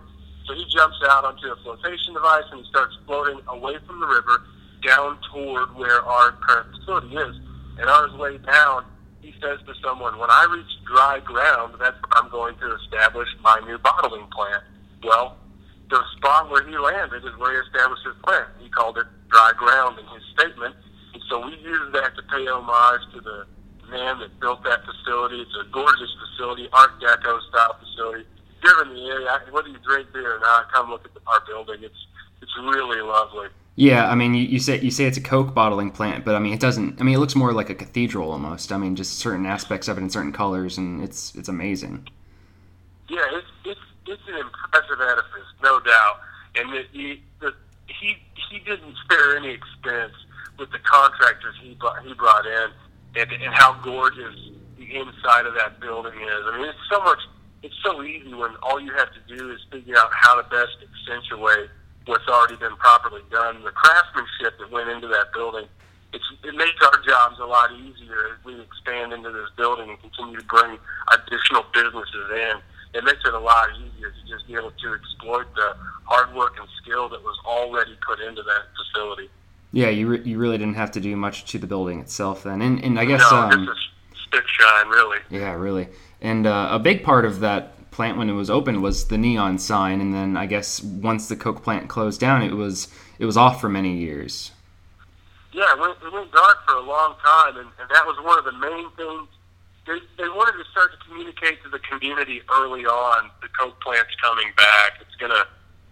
So 0.46 0.54
he 0.54 0.64
jumps 0.68 0.96
out 1.08 1.24
onto 1.24 1.46
a 1.48 1.56
flotation 1.62 2.14
device 2.14 2.44
and 2.50 2.64
he 2.64 2.66
starts 2.68 2.96
floating 3.06 3.40
away 3.48 3.76
from 3.86 4.00
the 4.00 4.06
river 4.06 4.42
down 4.82 5.18
toward 5.30 5.76
where 5.76 6.02
our 6.02 6.32
current 6.32 6.74
facility 6.74 7.14
is. 7.16 7.36
And 7.78 7.88
on 7.88 8.10
his 8.10 8.18
way 8.18 8.38
down, 8.38 8.84
he 9.20 9.32
says 9.40 9.60
to 9.66 9.74
someone, 9.84 10.18
when 10.18 10.30
I 10.30 10.48
reach 10.50 10.72
dry 10.86 11.20
ground, 11.20 11.74
that's 11.78 11.96
where 12.00 12.16
I'm 12.16 12.30
going 12.30 12.56
to 12.58 12.74
establish 12.76 13.28
my 13.42 13.60
new 13.66 13.78
bottling 13.78 14.26
plant. 14.32 14.64
Well, 15.04 15.36
the 15.88 16.02
spot 16.16 16.50
where 16.50 16.66
he 16.66 16.76
landed 16.76 17.24
is 17.24 17.36
where 17.36 17.52
he 17.52 17.58
established 17.68 18.04
his 18.06 18.16
plant. 18.24 18.48
He 18.58 18.68
called 18.70 18.98
it 18.98 19.06
dry 19.28 19.52
ground 19.56 19.98
in 19.98 20.06
his 20.14 20.24
statement. 20.32 20.74
And 21.14 21.22
so 21.28 21.44
we 21.44 21.56
use 21.58 21.92
that 21.92 22.16
to 22.16 22.22
pay 22.30 22.46
homage 22.46 23.02
to 23.14 23.20
the 23.20 23.46
man 23.90 24.20
that 24.20 24.38
built 24.40 24.62
that 24.64 24.80
facility. 24.86 25.42
It's 25.42 25.56
a 25.60 25.68
gorgeous 25.70 26.14
facility, 26.22 26.68
Art 26.72 27.00
Deco 27.00 27.40
style 27.50 27.76
facility. 27.78 28.24
In 28.62 28.94
the 28.94 29.00
area, 29.06 29.40
whether 29.50 29.68
you 29.68 29.78
drink 29.78 30.12
beer 30.12 30.36
or 30.36 30.40
not, 30.40 30.70
come 30.72 30.90
look 30.90 31.04
at 31.04 31.14
the, 31.14 31.20
our 31.26 31.40
building. 31.46 31.82
It's 31.82 32.06
it's 32.42 32.52
really 32.58 33.00
lovely. 33.00 33.48
Yeah, 33.76 34.10
I 34.10 34.14
mean, 34.14 34.34
you, 34.34 34.44
you 34.44 34.58
say 34.58 34.78
you 34.80 34.90
say 34.90 35.04
it's 35.04 35.16
a 35.16 35.22
Coke 35.22 35.54
bottling 35.54 35.90
plant, 35.90 36.24
but 36.24 36.34
I 36.34 36.38
mean, 36.38 36.52
it 36.52 36.60
doesn't. 36.60 37.00
I 37.00 37.04
mean, 37.04 37.14
it 37.14 37.18
looks 37.18 37.34
more 37.34 37.52
like 37.52 37.70
a 37.70 37.74
cathedral 37.74 38.30
almost. 38.30 38.72
I 38.72 38.76
mean, 38.76 38.96
just 38.96 39.18
certain 39.18 39.46
aspects 39.46 39.88
of 39.88 39.96
it 39.96 40.02
in 40.02 40.10
certain 40.10 40.32
colors, 40.32 40.76
and 40.76 41.02
it's 41.02 41.34
it's 41.34 41.48
amazing. 41.48 42.08
Yeah, 43.08 43.24
it's 43.32 43.46
it's 43.64 43.80
it's 44.06 44.22
an 44.28 44.36
impressive 44.36 45.00
edifice, 45.00 45.48
no 45.62 45.80
doubt. 45.80 46.20
And 46.56 46.72
the, 46.72 46.84
the, 46.92 47.20
the 47.40 47.54
he 47.86 48.16
he 48.50 48.58
didn't 48.58 48.94
spare 49.04 49.36
any 49.36 49.50
expense 49.50 50.12
with 50.58 50.70
the 50.72 50.78
contractors 50.80 51.54
he 51.62 51.74
brought, 51.74 52.04
he 52.04 52.12
brought 52.14 52.44
in, 52.44 52.70
and 53.16 53.32
and 53.32 53.54
how 53.54 53.80
gorgeous 53.82 54.34
the 54.76 54.96
inside 54.96 55.46
of 55.46 55.54
that 55.54 55.80
building 55.80 56.12
is. 56.20 56.44
I 56.44 56.58
mean, 56.58 56.68
it's 56.68 56.78
so 56.90 57.00
much. 57.00 57.18
It's 57.62 57.74
so 57.84 58.02
easy 58.02 58.32
when 58.32 58.56
all 58.62 58.80
you 58.80 58.92
have 58.92 59.08
to 59.12 59.36
do 59.36 59.52
is 59.52 59.60
figure 59.70 59.96
out 59.98 60.10
how 60.12 60.40
to 60.40 60.48
best 60.48 60.76
accentuate 60.80 61.68
what's 62.06 62.26
already 62.28 62.56
been 62.56 62.76
properly 62.76 63.22
done. 63.30 63.62
The 63.62 63.70
craftsmanship 63.70 64.58
that 64.58 64.70
went 64.70 64.88
into 64.88 65.08
that 65.08 65.32
building, 65.34 65.66
it's, 66.12 66.24
it 66.42 66.54
makes 66.54 66.80
our 66.82 67.00
jobs 67.06 67.38
a 67.38 67.44
lot 67.44 67.70
easier 67.72 68.32
as 68.32 68.44
we 68.44 68.58
expand 68.60 69.12
into 69.12 69.30
this 69.30 69.48
building 69.56 69.90
and 69.90 70.00
continue 70.00 70.38
to 70.38 70.46
bring 70.46 70.78
additional 71.12 71.64
businesses 71.74 72.30
in. 72.32 72.54
It 72.92 73.04
makes 73.04 73.20
it 73.24 73.34
a 73.34 73.38
lot 73.38 73.68
easier 73.76 74.10
to 74.10 74.28
just 74.28 74.48
be 74.48 74.54
able 74.54 74.72
to 74.72 74.94
exploit 74.94 75.46
the 75.54 75.76
hard 76.04 76.34
work 76.34 76.56
and 76.58 76.68
skill 76.82 77.08
that 77.10 77.22
was 77.22 77.38
already 77.46 77.96
put 78.04 78.18
into 78.20 78.42
that 78.42 78.62
facility. 78.74 79.28
Yeah, 79.72 79.90
you 79.90 80.08
re- 80.08 80.22
you 80.24 80.38
really 80.38 80.58
didn't 80.58 80.74
have 80.74 80.90
to 80.92 81.00
do 81.00 81.14
much 81.14 81.44
to 81.52 81.58
the 81.58 81.66
building 81.68 82.00
itself 82.00 82.42
then, 82.42 82.60
and 82.60 82.82
and 82.82 82.98
I 82.98 83.04
guess 83.04 83.20
no, 83.30 83.36
um, 83.36 83.68
spit 84.32 84.44
shine, 84.46 84.88
really. 84.88 85.18
yeah, 85.30 85.52
really, 85.54 85.88
and 86.20 86.46
uh, 86.46 86.68
a 86.70 86.78
big 86.78 87.02
part 87.02 87.24
of 87.24 87.40
that 87.40 87.90
plant 87.90 88.16
when 88.16 88.30
it 88.30 88.34
was 88.34 88.48
open 88.48 88.80
was 88.80 89.08
the 89.08 89.18
neon 89.18 89.58
sign, 89.58 90.00
and 90.00 90.14
then 90.14 90.36
I 90.36 90.46
guess 90.46 90.82
once 90.82 91.28
the 91.28 91.36
Coke 91.36 91.62
plant 91.62 91.88
closed 91.88 92.20
down, 92.20 92.42
it 92.42 92.54
was 92.54 92.88
it 93.18 93.26
was 93.26 93.36
off 93.36 93.60
for 93.60 93.68
many 93.68 93.96
years. 93.96 94.52
Yeah, 95.52 95.74
it 95.74 95.80
went, 95.80 95.98
it 96.00 96.12
went 96.12 96.30
dark 96.30 96.58
for 96.66 96.74
a 96.74 96.80
long 96.80 97.16
time, 97.24 97.56
and, 97.56 97.68
and 97.80 97.90
that 97.90 98.06
was 98.06 98.16
one 98.22 98.38
of 98.38 98.44
the 98.44 98.52
main 98.52 98.88
things. 98.96 99.28
They, 99.86 99.98
they 100.16 100.28
wanted 100.28 100.62
to 100.62 100.70
start 100.70 100.92
to 100.92 100.98
communicate 101.08 101.62
to 101.64 101.68
the 101.68 101.80
community 101.80 102.40
early 102.54 102.86
on 102.86 103.30
the 103.42 103.48
Coke 103.58 103.80
plant's 103.80 104.14
coming 104.22 104.46
back. 104.56 105.00
It's 105.00 105.16
going 105.16 105.32
to 105.32 105.44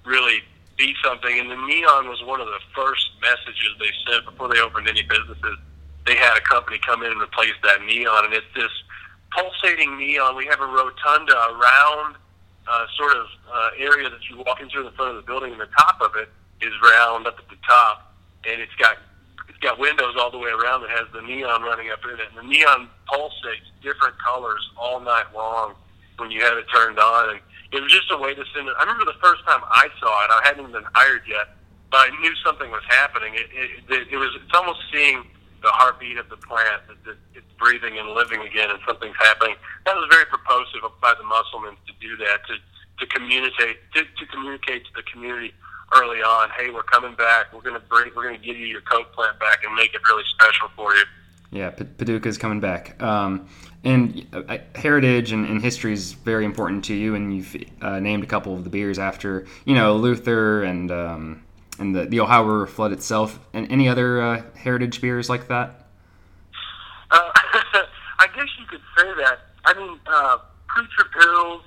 really 0.06 0.42
be 0.76 0.94
something. 1.02 1.40
And 1.40 1.50
the 1.50 1.56
neon 1.56 2.08
was 2.08 2.22
one 2.22 2.40
of 2.40 2.46
the 2.46 2.60
first 2.76 3.10
messages 3.20 3.74
they 3.80 3.90
sent 4.06 4.24
before 4.26 4.48
they 4.48 4.60
opened 4.60 4.86
any 4.86 5.02
businesses. 5.02 5.58
They 6.08 6.16
had 6.16 6.38
a 6.38 6.40
company 6.40 6.80
come 6.80 7.02
in 7.04 7.12
and 7.12 7.20
replace 7.20 7.52
that 7.62 7.84
neon, 7.84 8.24
and 8.24 8.32
it's 8.32 8.48
this 8.56 8.72
pulsating 9.36 9.98
neon. 9.98 10.36
We 10.36 10.46
have 10.46 10.58
a 10.58 10.64
rotunda 10.64 11.36
around 11.36 12.16
uh, 12.66 12.86
sort 12.96 13.12
of 13.12 13.26
uh, 13.44 13.70
area 13.76 14.08
that 14.08 14.24
you 14.30 14.38
walk 14.38 14.62
into 14.62 14.80
in 14.80 14.86
the 14.86 14.92
front 14.92 15.10
of 15.10 15.16
the 15.20 15.28
building, 15.28 15.52
and 15.52 15.60
the 15.60 15.68
top 15.76 16.00
of 16.00 16.16
it 16.16 16.32
is 16.64 16.72
round 16.80 17.26
up 17.26 17.36
at 17.36 17.46
the 17.52 17.60
top, 17.68 18.16
and 18.48 18.58
it's 18.58 18.74
got 18.80 18.96
it's 19.50 19.58
got 19.58 19.78
windows 19.78 20.16
all 20.16 20.30
the 20.30 20.38
way 20.38 20.48
around 20.48 20.80
that 20.80 20.90
has 20.96 21.04
the 21.12 21.20
neon 21.20 21.60
running 21.60 21.90
up 21.90 22.00
in 22.04 22.16
it. 22.16 22.32
And 22.32 22.48
the 22.48 22.48
neon 22.56 22.88
pulsates 23.12 23.68
different 23.82 24.16
colors 24.18 24.64
all 24.78 25.00
night 25.00 25.26
long 25.34 25.74
when 26.16 26.30
you 26.30 26.40
have 26.40 26.56
it 26.56 26.64
turned 26.74 26.98
on. 26.98 27.36
And 27.36 27.40
it 27.72 27.82
was 27.82 27.92
just 27.92 28.10
a 28.12 28.16
way 28.16 28.32
to 28.32 28.44
send 28.56 28.66
it. 28.66 28.74
I 28.80 28.84
remember 28.88 29.04
the 29.04 29.20
first 29.20 29.44
time 29.44 29.60
I 29.68 29.88
saw 30.00 30.24
it. 30.24 30.30
I 30.32 30.40
hadn't 30.44 30.60
even 30.60 30.72
been 30.72 30.88
hired 30.94 31.28
yet, 31.28 31.52
but 31.90 32.08
I 32.08 32.20
knew 32.20 32.32
something 32.42 32.70
was 32.70 32.84
happening. 32.88 33.34
It, 33.34 33.48
it, 33.52 33.70
it, 33.92 34.08
it 34.12 34.16
was 34.16 34.32
it's 34.40 34.54
almost 34.54 34.80
seeing 34.90 35.24
the 35.62 35.70
heartbeat 35.72 36.16
of 36.18 36.28
the 36.28 36.36
plant 36.36 36.82
that, 37.04 37.16
it's 37.34 37.52
breathing 37.58 37.98
and 37.98 38.10
living 38.10 38.40
again, 38.40 38.70
and 38.70 38.78
something's 38.86 39.16
happening. 39.18 39.56
That 39.84 39.96
was 39.96 40.06
very 40.10 40.26
propulsive 40.26 40.80
by 41.00 41.14
the 41.14 41.24
Musselmans 41.24 41.78
to 41.86 41.92
do 42.00 42.16
that 42.18 42.46
to 42.46 42.54
to 43.00 43.06
communicate 43.06 43.78
to, 43.94 44.02
to 44.02 44.26
communicate 44.32 44.84
to 44.84 44.90
the 44.96 45.02
community 45.10 45.52
early 45.94 46.18
on. 46.18 46.50
Hey, 46.56 46.70
we're 46.70 46.82
coming 46.82 47.14
back. 47.14 47.52
We're 47.52 47.62
gonna 47.62 47.80
bring. 47.80 48.10
We're 48.14 48.24
gonna 48.24 48.38
give 48.38 48.56
you 48.56 48.66
your 48.66 48.82
Coke 48.82 49.12
plant 49.12 49.38
back 49.38 49.64
and 49.64 49.74
make 49.74 49.94
it 49.94 50.00
really 50.08 50.24
special 50.28 50.68
for 50.76 50.94
you. 50.94 51.04
Yeah, 51.50 51.70
P- 51.70 51.84
Paducah's 51.84 52.36
coming 52.36 52.60
back. 52.60 53.00
Um, 53.02 53.48
and 53.84 54.26
uh, 54.32 54.58
heritage 54.74 55.32
and, 55.32 55.46
and 55.48 55.62
history 55.62 55.92
is 55.92 56.12
very 56.12 56.44
important 56.44 56.84
to 56.86 56.94
you, 56.94 57.14
and 57.14 57.34
you've 57.34 57.56
uh, 57.80 58.00
named 58.00 58.22
a 58.22 58.26
couple 58.26 58.54
of 58.54 58.64
the 58.64 58.70
beers 58.70 58.98
after, 58.98 59.46
you 59.64 59.74
know, 59.74 59.96
Luther 59.96 60.64
and 60.64 60.90
um, 60.90 61.44
and 61.78 61.94
the, 61.94 62.06
the 62.06 62.20
Ohio 62.20 62.42
River 62.42 62.66
flood 62.66 62.92
itself. 62.92 63.38
And 63.52 63.70
any 63.70 63.88
other 63.88 64.20
uh, 64.20 64.42
heritage 64.56 65.00
beers 65.00 65.28
like 65.28 65.48
that? 65.48 65.86
Uh, 67.10 67.30
I 68.18 68.26
guess 68.34 68.48
you 68.58 68.66
could 68.66 68.82
say 68.96 69.06
that. 69.22 69.38
I 69.64 69.74
mean, 69.74 69.98
uh, 70.06 70.38
Preacher 70.66 71.08
Pills 71.18 71.62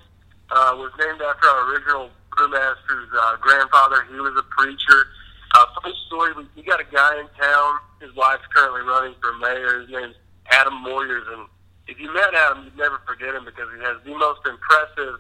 uh, 0.52 0.76
was 0.76 0.92
named 1.00 1.22
after 1.22 1.48
our 1.48 1.72
original 1.72 2.10
brewmaster's 2.32 3.10
uh, 3.18 3.38
grandfather. 3.38 4.06
He 4.12 4.20
was 4.20 4.36
a 4.38 4.44
preacher. 4.44 5.08
Uh, 5.54 5.66
funny 5.82 5.96
story, 6.08 6.34
we, 6.34 6.48
we 6.56 6.64
got 6.64 6.80
a 6.80 6.86
guy 6.92 7.20
in 7.20 7.28
town. 7.40 7.80
His 8.00 8.16
wife's 8.16 8.46
currently 8.54 8.82
running 8.82 9.16
for 9.22 9.34
mayor. 9.38 9.82
His 9.82 9.90
name's 9.90 10.16
Adam 10.50 10.74
Moyers. 10.86 11.28
And 11.34 11.48
if 11.88 12.00
you 12.00 12.14
met 12.14 12.34
Adam, 12.34 12.66
you'd 12.66 12.78
never 12.78 13.02
forget 13.06 13.36
him 13.36 13.46
because 13.46 13.68
he 13.76 13.84
has 13.84 13.98
the 14.06 14.16
most 14.18 14.42
impressive 14.48 15.20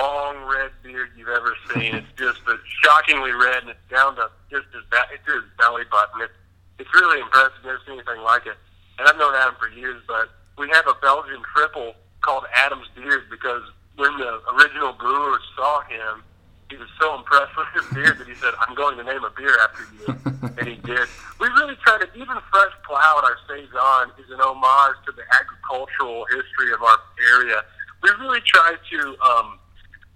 long 0.00 0.48
red 0.48 0.72
beard 0.82 1.10
you've 1.16 1.28
ever 1.28 1.54
seen. 1.72 1.94
it's 1.94 2.12
just 2.16 2.40
a 2.48 2.56
shockingly 2.82 3.32
red, 3.32 3.68
and 3.68 3.70
it's 3.70 3.86
down 3.90 4.16
to 4.16 4.30
just 4.50 4.66
his, 4.72 4.84
ba- 4.90 5.08
it's 5.12 5.24
to 5.26 5.32
his 5.36 5.48
belly 5.60 5.84
button. 5.92 6.24
It's, 6.24 6.32
it's 6.80 6.92
really 6.94 7.20
impressive. 7.20 7.60
Never 7.64 7.80
seen 7.84 8.00
anything 8.00 8.24
like 8.24 8.46
it. 8.46 8.56
And 8.98 9.08
I've 9.08 9.16
known 9.20 9.34
Adam 9.36 9.54
for 9.60 9.68
years, 9.68 10.00
but 10.08 10.32
we 10.56 10.68
have 10.72 10.86
a 10.88 10.96
Belgian 11.00 11.42
triple 11.52 11.94
called 12.20 12.44
Adam's 12.54 12.88
Beard 12.96 13.28
because 13.30 13.62
when 13.96 14.16
the 14.16 14.40
original 14.56 14.92
brewers 14.92 15.44
saw 15.56 15.82
him, 15.84 16.24
he 16.68 16.76
was 16.76 16.88
so 17.00 17.18
impressed 17.18 17.52
with 17.56 17.66
his 17.74 17.86
beard 17.92 18.16
that 18.18 18.28
he 18.28 18.34
said, 18.36 18.54
"I'm 18.60 18.76
going 18.76 18.96
to 18.96 19.04
name 19.04 19.24
a 19.24 19.30
beer 19.30 19.56
after 19.58 19.84
you," 19.90 20.06
and 20.56 20.68
he 20.68 20.76
did. 20.86 21.08
We 21.40 21.48
really 21.48 21.76
try 21.84 21.98
to 21.98 22.06
even 22.14 22.38
Fresh 22.52 22.72
Cloud, 22.86 23.24
our 23.24 23.36
saison, 23.48 24.14
is 24.22 24.30
an 24.30 24.40
homage 24.40 24.96
to 25.06 25.12
the 25.12 25.26
agricultural 25.34 26.26
history 26.30 26.72
of 26.72 26.80
our 26.80 26.98
area. 27.34 27.64
We 28.02 28.10
really 28.22 28.40
try 28.46 28.76
to 28.78 29.00
um, 29.20 29.58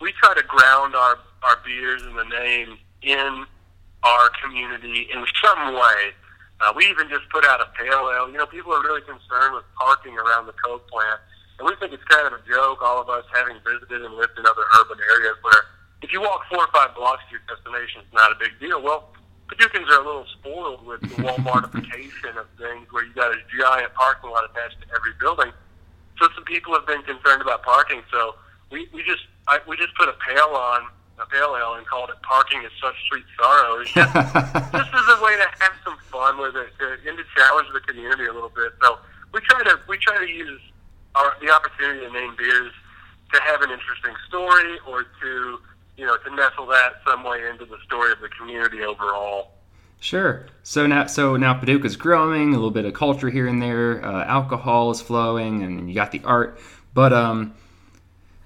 we 0.04 0.12
try 0.20 0.36
to 0.36 0.44
ground 0.44 0.92
our 0.94 1.16
our 1.48 1.56
beers 1.64 2.04
and 2.04 2.12
the 2.12 2.28
name 2.28 2.76
in 3.00 3.48
our 4.04 4.28
community 4.44 5.08
in 5.08 5.24
some 5.40 5.72
way. 5.72 6.12
Uh, 6.60 6.72
we 6.76 6.84
even 6.92 7.08
just 7.08 7.24
put 7.32 7.44
out 7.44 7.60
a 7.60 7.68
pale 7.72 8.12
ale. 8.12 8.28
You 8.28 8.36
know, 8.36 8.46
people 8.46 8.72
are 8.72 8.84
really 8.84 9.00
concerned 9.00 9.56
with 9.56 9.64
parking 9.80 10.12
around 10.16 10.44
the 10.44 10.52
Coke 10.60 10.84
plant, 10.92 11.20
and 11.58 11.64
we 11.64 11.72
think 11.80 11.96
it's 11.96 12.04
kind 12.04 12.28
of 12.28 12.36
a 12.36 12.42
joke. 12.44 12.84
All 12.84 13.00
of 13.00 13.08
us 13.08 13.24
having 13.32 13.56
visited 13.64 14.04
and 14.04 14.12
lived 14.14 14.36
in 14.36 14.44
other 14.44 14.64
urban 14.80 15.00
areas 15.16 15.40
where 15.40 15.72
if 16.04 16.12
you 16.12 16.20
walk 16.20 16.44
four 16.52 16.68
or 16.68 16.72
five 16.72 16.94
blocks 16.94 17.24
to 17.32 17.40
your 17.40 17.44
destination, 17.48 18.04
it's 18.04 18.12
not 18.12 18.28
a 18.28 18.36
big 18.36 18.52
deal. 18.60 18.84
Well, 18.84 19.08
Paducans 19.48 19.88
are 19.88 20.00
a 20.00 20.04
little 20.04 20.28
spoiled 20.36 20.84
with 20.84 21.00
the 21.00 21.16
Walmartification 21.24 22.36
of 22.36 22.44
things, 22.60 22.92
where 22.92 23.04
you 23.08 23.12
got 23.16 23.32
a 23.32 23.40
giant 23.56 23.92
parking 23.96 24.28
lot 24.28 24.44
attached 24.52 24.80
to 24.84 24.86
every 24.92 25.16
building. 25.16 25.52
So 26.20 26.28
some 26.36 26.44
people 26.44 26.76
have 26.76 26.86
been 26.86 27.02
concerned 27.08 27.40
about 27.40 27.64
parking. 27.64 28.04
So 28.12 28.36
we 28.70 28.88
we 28.92 29.02
just 29.02 29.24
I, 29.48 29.60
we 29.68 29.76
just 29.76 29.94
put 29.94 30.08
a 30.08 30.14
pale 30.26 30.54
on 30.56 30.88
a 31.18 31.26
pale 31.26 31.54
ale 31.56 31.74
and 31.74 31.86
called 31.86 32.10
it 32.10 32.16
"Parking 32.22 32.62
is 32.62 32.72
Such 32.80 32.94
Sweet 33.08 33.24
Sorrow." 33.38 33.84
Just, 33.84 34.14
this 34.72 34.88
is 34.88 35.06
a 35.08 35.18
way 35.22 35.36
to 35.36 35.46
have 35.60 35.72
some 35.84 35.96
fun 36.10 36.38
with 36.38 36.56
it, 36.56 36.70
to, 36.78 37.08
and 37.08 37.18
to 37.18 37.24
challenge 37.36 37.68
the 37.72 37.80
community 37.80 38.26
a 38.26 38.32
little 38.32 38.52
bit. 38.54 38.72
So 38.82 38.98
we 39.32 39.40
try 39.40 39.62
to 39.64 39.78
we 39.88 39.98
try 39.98 40.18
to 40.18 40.30
use 40.30 40.60
our, 41.14 41.36
the 41.40 41.50
opportunity 41.50 42.06
to 42.06 42.12
name 42.12 42.34
beers 42.36 42.72
to 43.32 43.40
have 43.42 43.62
an 43.62 43.70
interesting 43.70 44.14
story 44.28 44.78
or 44.86 45.04
to 45.04 45.58
you 45.96 46.06
know 46.06 46.16
to 46.16 46.34
nestle 46.34 46.66
that 46.66 46.94
some 47.06 47.22
way 47.24 47.46
into 47.48 47.64
the 47.64 47.78
story 47.84 48.12
of 48.12 48.20
the 48.20 48.28
community 48.28 48.82
overall. 48.82 49.50
Sure. 50.00 50.44
So 50.64 50.86
now, 50.86 51.06
so 51.06 51.36
now 51.38 51.54
Paducah's 51.54 51.96
growing, 51.96 52.50
a 52.50 52.56
little 52.56 52.70
bit 52.70 52.84
of 52.84 52.92
culture 52.92 53.30
here 53.30 53.46
and 53.46 53.62
there. 53.62 54.04
Uh, 54.04 54.24
alcohol 54.26 54.90
is 54.90 55.00
flowing, 55.00 55.62
and 55.62 55.88
you 55.88 55.94
got 55.94 56.12
the 56.12 56.20
art. 56.24 56.58
But 56.92 57.14
um, 57.14 57.54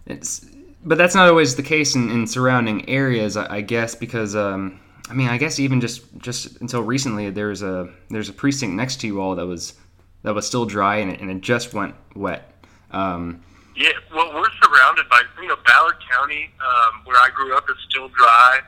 it's 0.06 0.46
but 0.88 0.97
that's 0.97 1.14
not 1.14 1.28
always 1.28 1.54
the 1.54 1.62
case 1.62 1.95
in, 1.95 2.11
in 2.11 2.26
surrounding 2.26 2.88
areas, 2.88 3.37
I, 3.37 3.57
I 3.57 3.61
guess, 3.61 3.95
because 3.95 4.35
um, 4.35 4.80
I 5.11 5.12
mean, 5.12 5.28
I 5.28 5.37
guess 5.37 5.59
even 5.59 5.80
just 5.80 6.02
just 6.18 6.61
until 6.62 6.83
recently, 6.83 7.30
there's 7.30 7.62
a 7.62 7.90
there's 8.11 8.30
a 8.30 8.33
precinct 8.33 8.75
next 8.75 9.00
to 9.02 9.07
you 9.07 9.21
all 9.21 9.35
that 9.37 9.47
was 9.47 9.75
that 10.23 10.35
was 10.35 10.47
still 10.47 10.64
dry 10.64 10.97
and 10.97 11.11
it, 11.11 11.21
and 11.21 11.30
it 11.30 11.42
just 11.42 11.75
went 11.75 11.95
wet. 12.16 12.52
Um, 12.90 13.42
Yeah, 13.76 13.92
well, 14.14 14.33
we're 14.35 14.50
surrounded 14.62 15.09
by 15.11 15.23
you 15.42 15.49
know 15.49 15.57
Ballard 15.66 15.97
County, 16.11 16.50
um, 16.61 17.02
where 17.04 17.16
I 17.16 17.28
grew 17.35 17.54
up, 17.54 17.68
is 17.68 17.76
still 17.88 18.09
dry. 18.09 18.61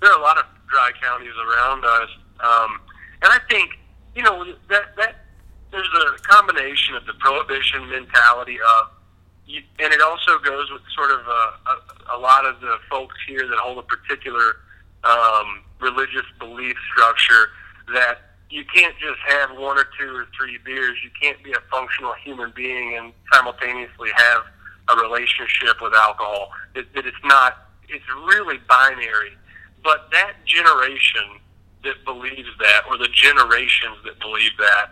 There 0.00 0.10
are 0.10 0.18
a 0.18 0.22
lot 0.22 0.36
of 0.36 0.46
dry 0.68 0.90
counties 1.00 1.32
around 1.46 1.84
us, 1.84 2.10
um, 2.40 2.80
and 3.22 3.32
I 3.32 3.38
think 3.48 3.70
you 4.16 4.24
know 4.24 4.44
that 4.68 4.96
that 4.96 5.24
there's 5.70 5.88
a 5.94 6.18
combination 6.22 6.96
of 6.96 7.06
the 7.06 7.12
prohibition 7.14 7.88
mentality 7.88 8.58
of, 8.60 8.90
you, 9.48 9.62
and 9.78 9.92
it 9.92 10.00
also 10.00 10.38
goes 10.38 10.70
with 10.70 10.82
sort 10.94 11.10
of 11.10 11.20
a, 11.26 11.30
a, 11.30 12.16
a 12.16 12.18
lot 12.18 12.44
of 12.44 12.60
the 12.60 12.76
folks 12.90 13.16
here 13.26 13.48
that 13.48 13.58
hold 13.58 13.78
a 13.78 13.82
particular 13.82 14.56
um, 15.04 15.62
religious 15.80 16.26
belief 16.38 16.76
structure 16.92 17.48
that 17.94 18.28
you 18.50 18.64
can't 18.74 18.94
just 18.98 19.18
have 19.26 19.50
one 19.50 19.78
or 19.78 19.86
two 19.98 20.14
or 20.14 20.26
three 20.36 20.58
beers. 20.64 20.96
You 21.02 21.10
can't 21.20 21.42
be 21.42 21.52
a 21.52 21.60
functional 21.70 22.14
human 22.24 22.52
being 22.54 22.96
and 22.98 23.12
simultaneously 23.32 24.10
have 24.14 24.42
a 24.88 24.96
relationship 24.96 25.80
with 25.82 25.94
alcohol. 25.94 26.50
That, 26.74 26.92
that 26.94 27.06
it's 27.06 27.16
not. 27.24 27.68
It's 27.88 28.04
really 28.26 28.58
binary. 28.68 29.32
But 29.82 30.10
that 30.12 30.34
generation 30.44 31.40
that 31.84 32.04
believes 32.04 32.48
that, 32.58 32.82
or 32.88 32.98
the 32.98 33.08
generations 33.08 33.96
that 34.04 34.18
believe 34.20 34.52
that, 34.58 34.90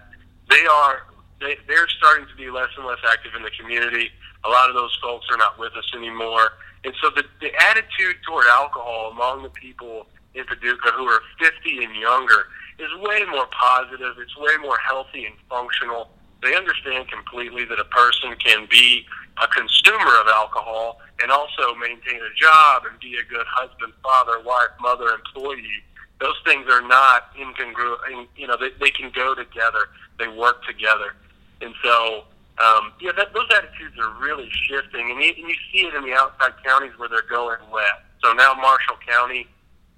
they 0.49 0.65
are 0.67 1.03
they, 1.41 1.57
they're 1.69 1.89
starting 1.89 2.27
to 2.29 2.37
be 2.37 2.51
less 2.51 2.71
and 2.79 2.87
less 2.87 2.99
active 3.11 3.35
in 3.37 3.43
the 3.43 3.51
community. 3.59 4.11
A 4.47 4.51
lot 4.51 4.69
of 4.69 4.75
those 4.75 4.97
folks 5.03 5.27
are 5.31 5.37
not 5.37 5.59
with 5.59 5.73
us 5.75 5.91
anymore. 5.95 6.53
And 6.85 6.95
so 7.03 7.11
the, 7.11 7.25
the 7.41 7.51
attitude 7.69 8.17
toward 8.27 8.47
alcohol 8.47 9.11
among 9.11 9.43
the 9.43 9.51
people 9.51 10.07
in 10.35 10.45
Paducah 10.45 10.93
who 10.95 11.05
are 11.07 11.21
50 11.41 11.85
and 11.85 11.97
younger 11.97 12.47
is 12.79 12.89
way 13.01 13.25
more 13.31 13.47
positive. 13.51 14.15
It's 14.19 14.37
way 14.37 14.57
more 14.63 14.79
healthy 14.79 15.25
and 15.25 15.35
functional. 15.49 16.11
They 16.43 16.55
understand 16.55 17.09
completely 17.09 17.65
that 17.65 17.81
a 17.81 17.85
person 17.87 18.37
can 18.39 18.69
be 18.71 19.07
a 19.43 19.49
consumer 19.49 20.21
of 20.21 20.29
alcohol 20.29 21.01
and 21.23 21.31
also 21.31 21.75
maintain 21.81 22.21
a 22.21 22.35
job 22.37 22.83
and 22.91 22.99
be 23.01 23.17
a 23.17 23.25
good 23.29 23.47
husband, 23.49 23.93
father, 24.03 24.41
wife, 24.45 24.71
mother, 24.81 25.09
employee. 25.09 25.83
Those 26.21 26.37
things 26.45 26.67
are 26.71 26.83
not 26.83 27.35
incongruent. 27.37 28.29
You 28.37 28.47
know, 28.47 28.57
they, 28.57 28.71
they 28.81 28.91
can 28.91 29.11
go 29.15 29.35
together. 29.35 29.89
They 30.19 30.29
work 30.29 30.65
together. 30.65 31.15
And 31.61 31.75
so, 31.83 32.25
um, 32.59 32.93
yeah, 33.01 33.13
that, 33.17 33.35
those 33.35 33.49
attitudes 33.53 33.99
are 34.01 34.13
really 34.21 34.49
shifting, 34.69 35.11
and 35.11 35.21
you, 35.21 35.29
and 35.37 35.49
you 35.49 35.57
see 35.73 35.87
it 35.87 35.95
in 35.95 36.05
the 36.05 36.15
outside 36.15 36.53
counties 36.65 36.93
where 36.97 37.09
they're 37.09 37.29
going 37.29 37.59
wet. 37.71 38.09
So 38.25 38.33
now 38.33 38.55
Marshall 38.55 38.97
County, 39.07 39.47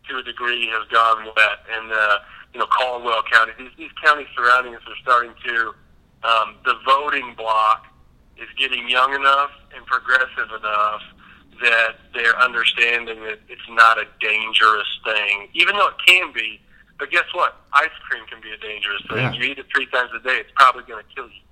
to 0.09 0.19
a 0.19 0.23
degree, 0.23 0.67
has 0.73 0.89
gone 0.89 1.25
wet, 1.25 1.59
and 1.71 1.93
uh, 1.93 2.19
you 2.53 2.61
know 2.61 2.67
Caldwell 2.67 3.23
County. 3.31 3.53
These, 3.59 3.71
these 3.79 3.95
counties 4.03 4.27
surrounding 4.35 4.75
us 4.75 4.83
are 4.87 4.99
starting 5.03 5.35
to. 5.47 5.75
Um, 6.25 6.57
the 6.65 6.75
voting 6.85 7.35
block 7.37 7.87
is 8.37 8.49
getting 8.59 8.89
young 8.89 9.15
enough 9.15 9.51
and 9.75 9.87
progressive 9.87 10.51
enough 10.51 11.03
that 11.63 11.95
they're 12.15 12.39
understanding 12.39 13.23
that 13.23 13.39
it's 13.49 13.69
not 13.71 13.99
a 13.99 14.05
dangerous 14.21 14.89
thing, 15.05 15.49
even 15.55 15.77
though 15.77 15.89
it 15.89 15.99
can 16.07 16.33
be. 16.33 16.61
But 16.99 17.11
guess 17.11 17.27
what? 17.33 17.55
Ice 17.75 17.95
cream 18.09 18.25
can 18.27 18.41
be 18.41 18.51
a 18.51 18.59
dangerous 18.59 19.03
thing. 19.09 19.19
Yeah. 19.19 19.33
You 19.33 19.43
eat 19.53 19.59
it 19.59 19.67
three 19.75 19.87
times 19.87 20.11
a 20.15 20.23
day, 20.23 20.39
it's 20.39 20.51
probably 20.57 20.83
going 20.83 21.05
to 21.05 21.15
kill 21.15 21.27
you. 21.27 21.43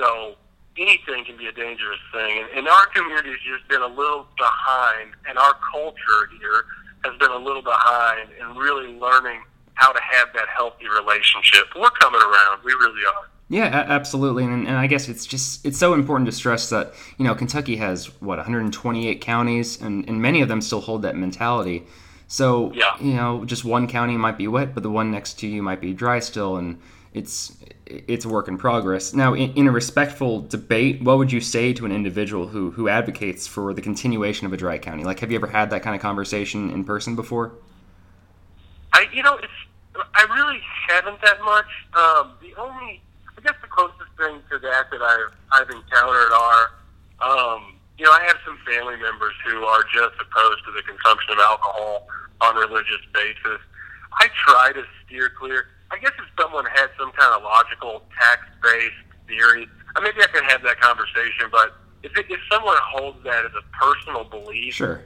So 0.00 0.34
anything 0.78 1.24
can 1.24 1.36
be 1.36 1.46
a 1.46 1.52
dangerous 1.52 1.98
thing. 2.12 2.38
And, 2.38 2.58
and 2.58 2.68
our 2.68 2.86
community 2.86 3.30
has 3.30 3.40
just 3.40 3.68
been 3.68 3.82
a 3.82 3.86
little 3.86 4.26
behind, 4.38 5.10
and 5.28 5.38
our 5.38 5.54
culture 5.70 6.30
here 6.40 6.64
has 7.04 7.16
been 7.18 7.30
a 7.30 7.36
little 7.36 7.62
behind 7.62 8.30
in 8.40 8.56
really 8.56 8.98
learning 8.98 9.42
how 9.74 9.92
to 9.92 10.00
have 10.00 10.28
that 10.34 10.48
healthy 10.48 10.86
relationship. 10.88 11.64
We're 11.76 11.90
coming 11.90 12.20
around. 12.20 12.60
We 12.64 12.72
really 12.72 13.02
are. 13.06 13.28
Yeah, 13.48 13.64
absolutely, 13.88 14.44
and, 14.44 14.68
and 14.68 14.76
I 14.76 14.86
guess 14.86 15.08
it's 15.08 15.26
just 15.26 15.66
it's 15.66 15.76
so 15.76 15.92
important 15.92 16.26
to 16.26 16.32
stress 16.32 16.70
that 16.70 16.94
you 17.18 17.24
know 17.24 17.34
Kentucky 17.34 17.76
has 17.76 18.06
what 18.20 18.36
128 18.38 19.20
counties, 19.20 19.80
and, 19.82 20.08
and 20.08 20.22
many 20.22 20.40
of 20.40 20.48
them 20.48 20.60
still 20.60 20.80
hold 20.80 21.02
that 21.02 21.16
mentality. 21.16 21.84
So 22.28 22.72
Yeah. 22.72 22.96
you 23.00 23.14
know, 23.14 23.44
just 23.44 23.64
one 23.64 23.88
county 23.88 24.16
might 24.16 24.38
be 24.38 24.46
wet, 24.46 24.72
but 24.72 24.84
the 24.84 24.90
one 24.90 25.10
next 25.10 25.40
to 25.40 25.48
you 25.48 25.62
might 25.64 25.80
be 25.80 25.92
dry 25.92 26.20
still, 26.20 26.56
and 26.58 26.78
it's 27.12 27.56
it's 27.86 28.24
a 28.24 28.28
work 28.28 28.46
in 28.46 28.56
progress. 28.56 29.12
Now, 29.12 29.34
in, 29.34 29.52
in 29.54 29.66
a 29.66 29.72
respectful 29.72 30.42
debate, 30.42 31.02
what 31.02 31.18
would 31.18 31.32
you 31.32 31.40
say 31.40 31.72
to 31.72 31.84
an 31.84 31.92
individual 31.92 32.48
who 32.48 32.70
who 32.70 32.88
advocates 32.88 33.46
for 33.46 33.74
the 33.74 33.82
continuation 33.82 34.46
of 34.46 34.52
a 34.52 34.56
dry 34.56 34.78
county? 34.78 35.04
Like, 35.04 35.20
have 35.20 35.30
you 35.30 35.36
ever 35.36 35.48
had 35.48 35.70
that 35.70 35.82
kind 35.82 35.96
of 35.96 36.02
conversation 36.02 36.70
in 36.70 36.84
person 36.84 37.16
before? 37.16 37.52
I, 38.92 39.06
you 39.12 39.22
know, 39.22 39.38
I 40.14 40.22
really 40.34 40.60
haven't 40.88 41.20
that 41.22 41.40
much. 41.42 41.66
Um, 41.94 42.32
the 42.40 42.54
only, 42.60 43.02
I 43.36 43.40
guess, 43.42 43.54
the 43.60 43.68
closest 43.68 44.10
thing 44.16 44.40
to 44.50 44.58
that 44.58 44.90
that 44.90 45.02
I've 45.02 45.32
I've 45.52 45.70
encountered 45.70 46.32
are, 46.32 46.70
um, 47.20 47.74
you 47.98 48.04
know, 48.04 48.12
I 48.12 48.22
have 48.24 48.36
some 48.44 48.58
family 48.66 48.96
members 48.96 49.34
who 49.46 49.64
are 49.64 49.82
just 49.92 50.14
opposed 50.20 50.64
to 50.64 50.72
the 50.72 50.82
consumption 50.82 51.32
of 51.32 51.38
alcohol 51.40 52.06
on 52.40 52.56
a 52.56 52.60
religious 52.60 53.02
basis. 53.12 53.60
I 54.12 54.28
try 54.46 54.72
to 54.74 54.84
steer 55.04 55.30
clear. 55.36 55.66
I 55.90 55.98
guess 55.98 56.12
if 56.18 56.24
someone 56.40 56.64
had 56.66 56.88
some 56.98 57.10
kind 57.12 57.34
of 57.34 57.42
logical 57.42 58.02
tax-based 58.18 58.94
theory, 59.26 59.66
uh, 59.96 60.00
maybe 60.00 60.22
I 60.22 60.26
could 60.26 60.44
have 60.44 60.62
that 60.62 60.80
conversation. 60.80 61.48
But 61.50 61.74
if 62.02 62.16
it, 62.16 62.26
if 62.30 62.40
someone 62.50 62.76
holds 62.80 63.22
that 63.24 63.44
as 63.44 63.52
a 63.58 63.64
personal 63.76 64.24
belief, 64.24 64.74
Sure. 64.74 65.02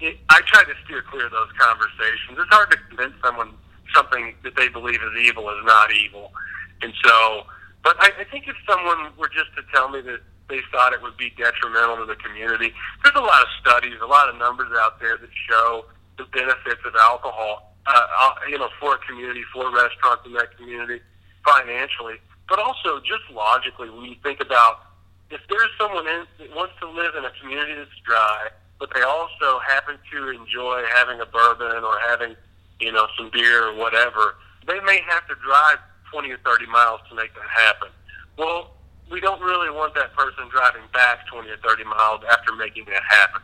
it, 0.00 0.18
I 0.30 0.40
try 0.46 0.64
to 0.64 0.74
steer 0.84 1.02
clear 1.10 1.26
of 1.26 1.32
those 1.32 1.52
conversations. 1.58 2.38
It's 2.38 2.50
hard 2.50 2.70
to 2.70 2.78
convince 2.88 3.14
someone 3.24 3.52
something 3.94 4.34
that 4.42 4.56
they 4.56 4.68
believe 4.68 5.00
is 5.02 5.20
evil 5.20 5.48
is 5.50 5.64
not 5.64 5.92
evil. 5.92 6.32
And 6.80 6.92
so, 7.04 7.44
but 7.84 7.96
I, 8.00 8.10
I 8.20 8.24
think 8.24 8.48
if 8.48 8.56
someone 8.68 9.12
were 9.18 9.28
just 9.28 9.54
to 9.56 9.62
tell 9.74 9.88
me 9.90 10.00
that 10.00 10.20
they 10.48 10.60
thought 10.72 10.92
it 10.92 11.02
would 11.02 11.16
be 11.16 11.30
detrimental 11.36 11.96
to 11.98 12.06
the 12.06 12.16
community, 12.16 12.72
there's 13.04 13.14
a 13.16 13.20
lot 13.20 13.42
of 13.42 13.48
studies, 13.60 13.94
a 14.02 14.06
lot 14.06 14.28
of 14.28 14.36
numbers 14.36 14.72
out 14.80 14.98
there 14.98 15.16
that 15.16 15.30
show 15.48 15.84
the 16.18 16.24
benefits 16.24 16.80
of 16.84 16.94
alcohol, 16.96 17.71
uh, 17.86 18.06
uh, 18.20 18.34
you 18.48 18.58
know, 18.58 18.68
for 18.80 18.94
a 18.94 18.98
community, 18.98 19.42
for 19.52 19.70
restaurants 19.72 20.24
in 20.26 20.32
that 20.34 20.56
community, 20.56 21.00
financially, 21.44 22.16
but 22.48 22.58
also 22.58 23.00
just 23.00 23.24
logically 23.32 23.90
when 23.90 24.04
you 24.04 24.16
think 24.22 24.40
about 24.40 24.92
if 25.30 25.40
there's 25.48 25.70
someone 25.80 26.06
in, 26.06 26.24
that 26.38 26.54
wants 26.54 26.74
to 26.80 26.88
live 26.88 27.14
in 27.16 27.24
a 27.24 27.32
community 27.40 27.74
that's 27.74 27.90
dry, 28.04 28.48
but 28.78 28.92
they 28.94 29.00
also 29.00 29.58
happen 29.66 29.96
to 30.12 30.28
enjoy 30.28 30.84
having 30.92 31.20
a 31.20 31.26
bourbon 31.26 31.82
or 31.82 31.98
having, 32.06 32.36
you 32.80 32.92
know, 32.92 33.06
some 33.16 33.30
beer 33.32 33.68
or 33.68 33.74
whatever, 33.74 34.36
they 34.66 34.78
may 34.80 35.00
have 35.08 35.26
to 35.28 35.34
drive 35.42 35.78
20 36.12 36.30
or 36.30 36.38
30 36.44 36.66
miles 36.66 37.00
to 37.08 37.14
make 37.14 37.32
that 37.34 37.48
happen. 37.48 37.88
Well, 38.36 38.76
we 39.10 39.20
don't 39.20 39.40
really 39.40 39.70
want 39.70 39.94
that 39.94 40.14
person 40.14 40.48
driving 40.50 40.82
back 40.92 41.26
20 41.28 41.48
or 41.48 41.56
30 41.58 41.84
miles 41.84 42.20
after 42.30 42.54
making 42.54 42.84
that 42.86 43.02
happen. 43.08 43.40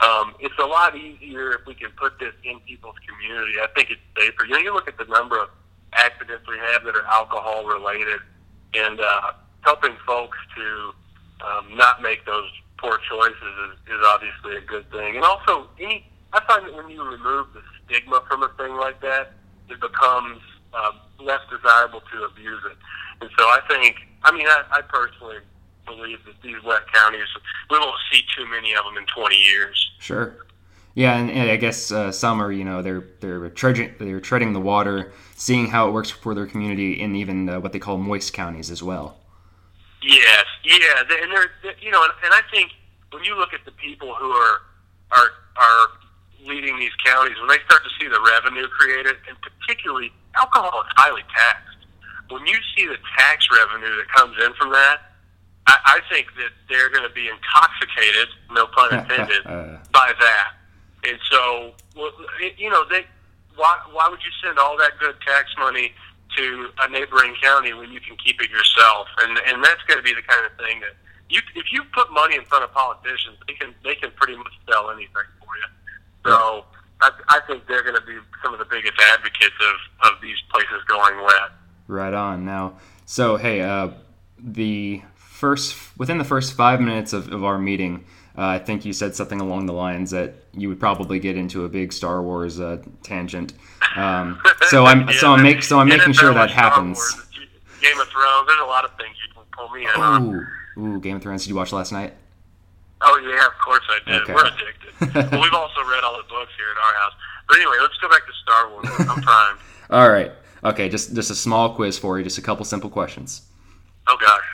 Um, 0.00 0.34
it's 0.40 0.58
a 0.58 0.66
lot 0.66 0.96
easier 0.96 1.52
if 1.52 1.66
we 1.66 1.74
can 1.74 1.90
put 1.96 2.18
this 2.18 2.34
in 2.44 2.60
people's 2.60 2.96
community. 3.08 3.54
I 3.60 3.68
think 3.74 3.90
it's 3.90 4.00
safer. 4.18 4.44
You 4.44 4.54
know, 4.54 4.58
you 4.58 4.74
look 4.74 4.88
at 4.88 4.98
the 4.98 5.06
number 5.06 5.40
of 5.40 5.48
accidents 5.94 6.44
we 6.48 6.58
have 6.58 6.84
that 6.84 6.94
are 6.94 7.06
alcohol 7.06 7.64
related, 7.64 8.20
and 8.74 9.00
uh, 9.00 9.32
helping 9.62 9.96
folks 10.06 10.36
to 10.56 10.92
um, 11.46 11.76
not 11.76 12.02
make 12.02 12.26
those 12.26 12.50
poor 12.78 12.98
choices 13.08 13.54
is, 13.72 13.94
is 13.94 14.00
obviously 14.06 14.56
a 14.56 14.60
good 14.60 14.90
thing. 14.90 15.16
And 15.16 15.24
also, 15.24 15.68
any 15.80 16.04
I 16.32 16.44
find 16.44 16.66
that 16.66 16.74
when 16.74 16.90
you 16.90 17.02
remove 17.02 17.46
the 17.54 17.62
stigma 17.84 18.22
from 18.28 18.42
a 18.42 18.48
thing 18.58 18.76
like 18.76 19.00
that, 19.00 19.32
it 19.70 19.80
becomes 19.80 20.40
um, 20.74 21.00
less 21.18 21.40
desirable 21.50 22.02
to 22.12 22.24
abuse 22.24 22.62
it. 22.70 22.76
And 23.20 23.30
so 23.38 23.44
I 23.44 23.60
think, 23.68 23.96
I 24.22 24.32
mean, 24.32 24.46
I, 24.46 24.62
I 24.70 24.80
personally 24.82 25.38
believe 25.86 26.18
that 26.26 26.34
these 26.42 26.62
wet 26.64 26.82
counties, 26.92 27.28
we 27.70 27.78
won't 27.78 27.96
see 28.12 28.22
too 28.36 28.46
many 28.48 28.74
of 28.74 28.84
them 28.84 28.96
in 28.96 29.06
20 29.06 29.36
years. 29.36 29.90
Sure. 29.98 30.46
Yeah, 30.94 31.18
and, 31.18 31.30
and 31.30 31.50
I 31.50 31.56
guess 31.56 31.92
uh, 31.92 32.10
some 32.10 32.40
are, 32.40 32.50
you 32.50 32.64
know, 32.64 32.80
they're 32.80 33.04
they're 33.20 33.50
treading 33.50 33.94
they're 33.98 34.18
treading 34.18 34.54
the 34.54 34.60
water, 34.60 35.12
seeing 35.34 35.66
how 35.68 35.88
it 35.88 35.92
works 35.92 36.10
for 36.10 36.34
their 36.34 36.46
community 36.46 36.98
in 36.98 37.14
even 37.14 37.50
uh, 37.50 37.60
what 37.60 37.72
they 37.74 37.78
call 37.78 37.98
moist 37.98 38.32
counties 38.32 38.70
as 38.70 38.82
well. 38.82 39.18
Yes, 40.02 40.44
yeah, 40.64 41.00
and 41.00 41.32
they're, 41.32 41.50
they 41.62 41.74
you 41.82 41.90
know, 41.90 42.02
and, 42.02 42.12
and 42.24 42.32
I 42.32 42.40
think 42.50 42.72
when 43.12 43.24
you 43.24 43.36
look 43.36 43.52
at 43.52 43.64
the 43.66 43.72
people 43.72 44.14
who 44.14 44.30
are 44.30 44.60
are 45.10 45.30
are 45.56 45.88
leading 46.46 46.78
these 46.78 46.94
counties, 47.04 47.36
when 47.40 47.48
they 47.48 47.58
start 47.66 47.82
to 47.84 47.90
see 48.00 48.08
the 48.08 48.20
revenue 48.32 48.66
created, 48.68 49.16
and 49.28 49.36
particularly 49.42 50.10
alcohol 50.34 50.80
is 50.80 50.88
highly 50.96 51.22
taxed. 51.34 51.76
When 52.30 52.46
you 52.46 52.56
see 52.74 52.86
the 52.86 52.96
tax 53.18 53.46
revenue 53.52 53.96
that 53.96 54.08
comes 54.16 54.34
in 54.42 54.54
from 54.54 54.72
that, 54.72 55.12
I, 55.66 55.76
I 55.98 56.00
think 56.12 56.28
that 56.36 56.50
they're 56.68 56.90
going 56.90 57.02
to 57.08 57.14
be 57.14 57.28
intoxicated, 57.28 58.28
no 58.52 58.66
pun 58.66 58.94
intended, 58.98 59.46
Uh. 59.46 59.78
by 59.92 60.12
that. 60.20 60.52
And 61.04 61.18
so, 61.30 61.72
well, 61.96 62.10
you 62.56 62.70
know, 62.70 62.84
they 62.88 63.06
why 63.56 63.78
why 63.92 64.08
would 64.08 64.20
you 64.22 64.30
send 64.44 64.58
all 64.58 64.76
that 64.78 64.98
good 64.98 65.14
tax 65.26 65.48
money 65.58 65.92
to 66.36 66.68
a 66.80 66.88
neighboring 66.88 67.34
county 67.42 67.72
when 67.72 67.90
you 67.92 68.00
can 68.00 68.16
keep 68.16 68.40
it 68.42 68.50
yourself? 68.50 69.06
And 69.22 69.38
and 69.46 69.64
that's 69.64 69.82
going 69.86 69.98
to 69.98 70.02
be 70.02 70.12
the 70.14 70.22
kind 70.22 70.44
of 70.46 70.52
thing 70.58 70.80
that 70.80 70.94
you 71.28 71.40
if 71.54 71.66
you 71.72 71.82
put 71.94 72.12
money 72.12 72.36
in 72.36 72.44
front 72.44 72.64
of 72.64 72.72
politicians, 72.72 73.36
they 73.46 73.54
can 73.54 73.74
they 73.84 73.94
can 73.94 74.10
pretty 74.12 74.36
much 74.36 74.52
sell 74.68 74.90
anything 74.90 75.08
for 75.14 75.56
you. 75.56 75.68
So 76.24 76.64
I, 77.00 77.10
I 77.28 77.40
think 77.46 77.66
they're 77.68 77.82
going 77.84 77.94
to 77.94 78.06
be 78.06 78.18
some 78.42 78.52
of 78.52 78.58
the 78.58 78.64
biggest 78.66 78.94
advocates 79.14 79.54
of 80.02 80.12
of 80.12 80.20
these 80.20 80.36
places 80.50 80.82
going 80.88 81.16
wet. 81.24 81.50
Right 81.88 82.14
on. 82.14 82.44
Now, 82.44 82.74
so 83.04 83.36
hey, 83.36 83.60
uh, 83.62 83.90
the 84.38 85.02
first 85.36 85.76
within 85.98 86.16
the 86.16 86.24
first 86.24 86.54
five 86.54 86.80
minutes 86.80 87.12
of, 87.12 87.30
of 87.32 87.44
our 87.44 87.58
meeting, 87.58 88.04
uh, 88.38 88.46
I 88.46 88.58
think 88.58 88.84
you 88.84 88.92
said 88.92 89.14
something 89.14 89.40
along 89.40 89.66
the 89.66 89.72
lines 89.72 90.10
that 90.10 90.34
you 90.52 90.68
would 90.68 90.80
probably 90.80 91.18
get 91.18 91.36
into 91.36 91.64
a 91.64 91.68
big 91.68 91.92
Star 91.92 92.22
Wars 92.22 92.58
uh, 92.58 92.82
tangent. 93.02 93.52
Um, 93.96 94.40
so 94.68 94.86
I'm 94.86 95.12
so 95.20 95.32
I'm 95.32 95.42
make 95.42 95.62
so 95.62 95.78
I'm 95.78 95.88
making 95.88 96.14
sure 96.14 96.32
that 96.32 96.50
Star 96.50 96.70
happens. 96.70 96.98
Wars, 96.98 97.26
Game 97.82 98.00
of 98.00 98.08
Thrones. 98.08 98.46
There's 98.46 98.60
a 98.60 98.64
lot 98.64 98.84
of 98.84 98.92
things 98.96 99.16
you 99.26 99.34
can 99.34 99.44
pull 99.52 99.68
me 99.70 99.82
in 99.82 100.00
on. 100.00 100.46
Ooh, 100.78 101.00
Game 101.00 101.16
of 101.16 101.22
Thrones. 101.22 101.42
Did 101.42 101.50
you 101.50 101.56
watch 101.56 101.72
last 101.72 101.92
night? 101.92 102.14
Oh 103.02 103.20
yeah, 103.22 103.46
of 103.46 103.58
course 103.62 103.84
I 103.88 104.10
did. 104.10 104.22
Okay. 104.22 104.34
We're 104.34 104.46
addicted. 104.46 105.32
well, 105.32 105.42
we've 105.42 105.52
also 105.52 105.80
read 105.82 106.02
all 106.02 106.16
the 106.16 106.28
books 106.28 106.52
here 106.56 106.66
at 106.70 106.78
our 106.78 106.94
house. 106.94 107.12
But 107.46 107.58
anyway, 107.58 107.76
let's 107.80 107.96
go 107.98 108.08
back 108.08 108.26
to 108.26 108.32
Star 108.42 108.70
Wars. 108.70 108.86
I'm 109.00 109.22
primed. 109.22 109.58
All 109.90 110.10
right. 110.10 110.32
Okay, 110.64 110.88
just 110.88 111.14
just 111.14 111.30
a 111.30 111.34
small 111.34 111.74
quiz 111.74 111.98
for 111.98 112.18
you, 112.18 112.24
just 112.24 112.38
a 112.38 112.42
couple 112.42 112.64
simple 112.64 112.90
questions. 112.90 113.42
Oh 114.08 114.16
gosh, 114.20 114.44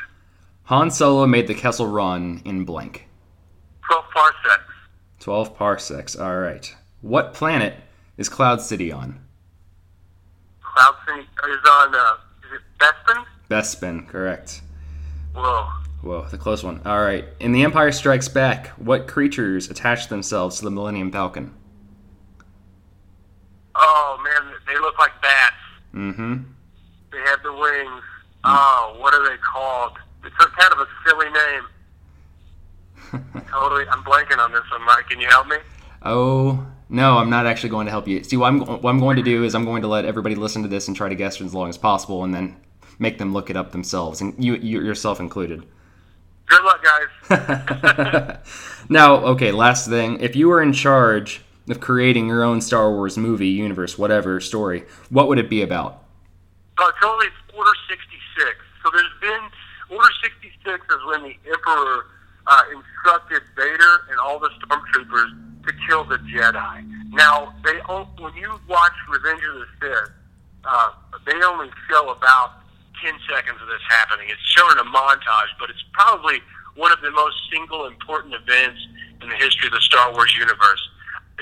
Han 0.73 0.91
Solo 0.91 1.27
made 1.27 1.49
the 1.49 1.55
Kessel 1.55 1.87
Run 1.87 2.41
in 2.47 2.65
blank. 2.65 3.07
twelve 3.87 4.07
parsecs. 4.11 4.73
12 5.21 5.55
parsecs. 5.55 6.17
All 6.17 6.39
right. 6.39 6.75
What 7.03 7.35
planet 7.35 7.75
is 8.17 8.31
Cloud 8.31 8.63
City 8.63 8.91
on? 8.91 9.21
Cloud 10.63 10.95
City 11.07 11.21
is 11.21 11.69
on. 11.71 11.95
Uh, 11.95 12.15
is 12.47 12.59
it 12.59 12.63
Bespin? 12.79 13.25
Bespin, 13.51 14.09
correct. 14.09 14.63
Whoa. 15.35 15.69
Whoa, 16.01 16.27
the 16.31 16.39
close 16.39 16.65
one. 16.65 16.81
All 16.87 17.03
right. 17.03 17.27
In 17.39 17.53
The 17.53 17.65
Empire 17.65 17.93
Strikes 17.93 18.29
Back, 18.29 18.69
what 18.79 19.07
creatures 19.07 19.69
attach 19.71 20.09
themselves 20.09 20.57
to 20.61 20.65
the 20.65 20.71
Millennium 20.71 21.13
Falcon? 21.13 21.53
Oh 23.75 24.19
man, 24.25 24.55
they 24.67 24.81
look 24.81 24.99
like 24.99 25.13
bats. 25.21 25.55
Mm-hmm. 25.95 26.37
They 27.13 27.19
have 27.27 27.43
the 27.43 27.53
wings. 27.53 28.03
Oh, 28.45 28.97
what 29.01 29.13
are 29.13 29.29
they 29.29 29.37
called? 29.37 29.99
It's 30.43 30.55
kind 30.55 30.73
of 30.73 30.81
a 30.81 30.89
silly 31.07 31.31
name. 31.31 31.63
Totally, 33.51 33.85
I'm 33.89 34.03
blanking 34.05 34.39
on 34.39 34.53
this 34.53 34.63
one, 34.71 34.85
Mike. 34.85 35.09
Can 35.09 35.21
you 35.21 35.29
help 35.29 35.47
me? 35.47 35.57
Oh, 36.03 36.67
no, 36.89 37.19
I'm 37.19 37.31
not 37.31 37.47
actually 37.47 37.71
going 37.71 37.87
to 37.87 37.91
help 37.91 38.09
you. 38.09 38.23
See, 38.25 38.37
what 38.37 38.49
I'm, 38.49 38.61
what 38.61 38.91
I'm 38.91 38.99
going 38.99 39.17
to 39.17 39.23
do 39.23 39.45
is 39.45 39.55
I'm 39.55 39.65
going 39.65 39.83
to 39.83 39.89
let 39.89 40.05
everybody 40.05 40.35
listen 40.35 40.63
to 40.63 40.69
this 40.69 40.89
and 40.89 40.97
try 40.97 41.09
to 41.09 41.15
guess 41.15 41.37
for 41.37 41.45
as 41.45 41.55
long 41.55 41.69
as 41.69 41.79
possible 41.79 42.25
and 42.25 42.35
then 42.35 42.57
make 42.99 43.19
them 43.19 43.33
look 43.33 43.51
it 43.51 43.57
up 43.57 43.73
themselves, 43.73 44.21
and 44.21 44.35
you, 44.43 44.55
you 44.57 44.81
yourself 44.81 45.21
included. 45.21 45.65
Good 46.47 46.63
luck, 46.65 46.85
guys. 47.29 48.39
now, 48.89 49.17
okay, 49.17 49.53
last 49.53 49.89
thing. 49.89 50.21
If 50.21 50.37
you 50.37 50.49
were 50.49 50.63
in 50.63 50.73
charge 50.73 51.43
of 51.69 51.81
creating 51.81 52.29
your 52.29 52.43
own 52.43 52.61
Star 52.61 52.91
Wars 52.91 53.17
movie, 53.17 53.49
universe, 53.49 53.97
whatever 53.97 54.41
story, 54.41 54.85
what 55.11 55.29
would 55.29 55.39
it 55.39 55.49
be 55.49 55.63
about? 55.63 56.03
Uh, 56.79 56.91
totally, 57.01 57.27
it's 57.27 57.57
Order 57.57 57.71
66. 57.89 58.57
So 58.83 58.91
there's 58.93 59.07
been 59.21 59.49
Order 59.93 60.09
66 60.25 60.57
is 60.65 61.03
when 61.13 61.23
the 61.23 61.37
Emperor 61.53 62.09
uh, 62.47 62.63
instructed 62.73 63.43
Vader 63.55 64.09
and 64.09 64.19
all 64.19 64.39
the 64.41 64.49
stormtroopers 64.57 65.31
to 65.69 65.73
kill 65.87 66.05
the 66.05 66.17
Jedi. 66.33 66.89
Now, 67.13 67.53
they 67.63 67.77
when 67.85 68.35
you 68.35 68.59
watch 68.69 68.97
Revenge 69.13 69.43
of 69.53 69.61
the 69.61 69.69
Sith, 69.81 70.11
uh, 70.65 70.91
they 71.27 71.37
only 71.45 71.69
show 71.91 72.09
about 72.09 72.65
10 73.05 73.13
seconds 73.29 73.61
of 73.61 73.69
this 73.69 73.85
happening. 73.91 74.29
It's 74.33 74.41
shown 74.57 74.73
in 74.73 74.79
a 74.79 74.89
montage, 74.89 75.53
but 75.61 75.69
it's 75.69 75.85
probably 75.93 76.41
one 76.75 76.91
of 76.91 77.01
the 77.03 77.11
most 77.11 77.37
single 77.53 77.85
important 77.85 78.33
events 78.33 78.81
in 79.21 79.29
the 79.29 79.37
history 79.37 79.69
of 79.69 79.75
the 79.75 79.85
Star 79.85 80.11
Wars 80.13 80.35
universe. 80.35 80.81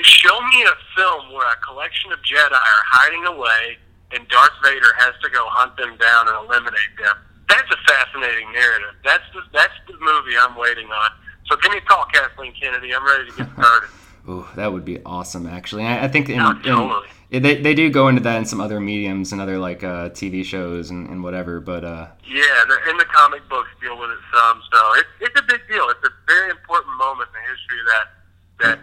Show 0.03 0.41
me 0.51 0.65
a 0.65 0.75
film 0.97 1.33
where 1.33 1.47
a 1.47 1.57
collection 1.63 2.11
of 2.11 2.19
Jedi 2.27 2.51
are 2.51 2.85
hiding 2.91 3.27
away 3.27 3.79
and 4.11 4.27
Darth 4.27 4.59
Vader 4.65 4.91
has 4.99 5.15
to 5.23 5.31
go 5.31 5.47
hunt 5.51 5.77
them 5.77 5.97
down 5.99 6.27
and 6.27 6.37
eliminate 6.49 6.99
them. 6.99 7.15
That's 7.51 7.71
a 7.71 7.77
fascinating 7.93 8.51
narrative. 8.53 8.95
That's 9.05 9.25
the, 9.35 9.43
that's 9.53 9.75
the 9.87 9.95
movie 10.01 10.39
I'm 10.41 10.57
waiting 10.57 10.87
on. 10.87 11.11
So 11.47 11.57
give 11.57 11.73
me 11.73 11.79
a 11.79 11.81
call, 11.83 12.05
Kathleen 12.13 12.55
Kennedy. 12.59 12.95
I'm 12.95 13.05
ready 13.05 13.29
to 13.31 13.37
get 13.37 13.49
started. 13.59 13.89
Ooh, 14.29 14.47
that 14.55 14.73
would 14.73 14.85
be 14.85 15.03
awesome, 15.05 15.47
actually. 15.47 15.85
I, 15.85 16.05
I 16.05 16.09
think 16.09 16.29
in, 16.31 16.39
Oh, 16.41 17.03
in- 17.31 17.43
they, 17.43 17.61
they 17.61 17.75
do 17.75 17.91
go 17.91 18.09
into 18.09 18.23
that 18.23 18.37
in 18.39 18.45
some 18.45 18.61
other 18.61 18.79
mediums 18.81 19.33
and 19.33 19.41
other 19.41 19.59
like 19.59 19.83
uh, 19.85 20.11
TV 20.11 20.45
shows 20.45 20.91
and, 20.91 21.09
and 21.09 21.23
whatever, 21.25 21.61
but 21.61 21.85
uh, 21.85 22.07
yeah, 22.29 22.43
and 22.89 22.99
the 23.01 23.05
comic 23.07 23.49
books 23.49 23.69
deal 23.81 23.99
with 23.99 24.11
it 24.11 24.19
some. 24.35 24.61
So 24.73 24.95
it, 24.95 25.07
it's 25.21 25.41
a 25.41 25.45
big 25.45 25.61
deal. 25.69 25.89
It's 25.91 26.05
a 26.05 26.11
very 26.27 26.51
important 26.51 26.97
moment 26.99 27.29
in 27.31 27.41
the 27.41 27.49
history 27.51 27.81
of 27.81 27.87
that 27.87 28.07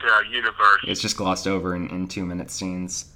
that 0.01 0.09
uh, 0.11 0.21
universe. 0.31 0.79
it's 0.87 0.99
just 1.01 1.17
glossed 1.17 1.45
over 1.47 1.75
in, 1.75 1.87
in 1.89 2.07
two 2.07 2.25
minute 2.25 2.49
scenes. 2.49 3.11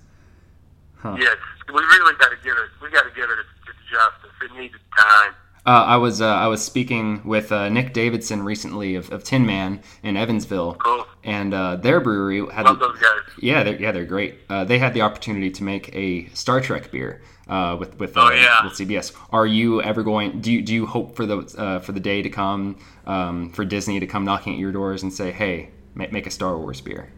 Huh. 0.98 1.16
Yes, 1.20 1.38
we 1.74 1.82
really 1.82 2.14
got 2.18 2.30
to 2.30 2.38
give 2.44 2.54
it. 2.58 2.70
We 2.82 2.90
got 2.92 3.04
to 3.04 3.10
give 3.16 3.30
it 3.30 3.40
its, 3.40 3.48
justice. 3.92 4.32
It 4.44 4.58
needs 4.60 4.76
time. 4.98 5.34
Uh, 5.66 5.70
I 5.70 5.98
was 5.98 6.22
uh, 6.22 6.28
I 6.28 6.48
was 6.48 6.64
speaking 6.64 7.22
with 7.26 7.52
uh, 7.52 7.70
Nick 7.70 7.94
Davidson 7.94 8.42
recently 8.44 8.96
of, 8.96 9.12
of 9.12 9.24
Tin 9.24 9.46
Man 9.46 9.82
in 10.02 10.16
Evansville, 10.18 10.76
Cool. 10.76 11.06
and 11.24 11.54
uh, 11.54 11.76
their 11.76 12.00
brewery 12.00 12.44
had 12.52 12.66
Love 12.66 12.80
the- 12.80 12.88
those 12.88 12.98
guys. 13.00 13.20
yeah 13.40 13.64
they're, 13.64 13.80
yeah 13.80 13.92
they're 13.92 14.06
great. 14.06 14.40
Uh, 14.50 14.64
they 14.64 14.80
had 14.80 14.94
the 14.96 15.02
opportunity 15.02 15.52
to 15.52 15.64
make 15.64 15.94
a 15.96 16.26
Star 16.30 16.62
Trek 16.62 16.90
beer 16.90 17.22
uh, 17.48 17.76
with 17.80 18.00
with, 18.00 18.14
Oh, 18.18 18.32
yeah. 18.32 18.64
with 18.64 18.74
CBS. 18.74 19.14
Are 19.32 19.46
you 19.46 19.82
ever 19.84 20.02
going? 20.04 20.42
Do 20.42 20.52
you, 20.52 20.62
do 20.64 20.74
you 20.74 20.86
hope 20.88 21.16
for 21.16 21.26
the 21.28 21.40
uh, 21.58 21.80
for 21.80 21.92
the 21.92 22.00
day 22.00 22.22
to 22.24 22.30
come 22.30 22.78
um, 23.06 23.52
for 23.52 23.64
Disney 23.64 24.00
to 24.00 24.08
come 24.08 24.26
knocking 24.26 24.54
at 24.54 24.60
your 24.60 24.72
doors 24.72 25.04
and 25.04 25.14
say, 25.14 25.32
hey, 25.32 25.70
ma- 25.94 26.08
make 26.12 26.26
a 26.26 26.32
Star 26.32 26.58
Wars 26.58 26.82
beer? 26.82 27.12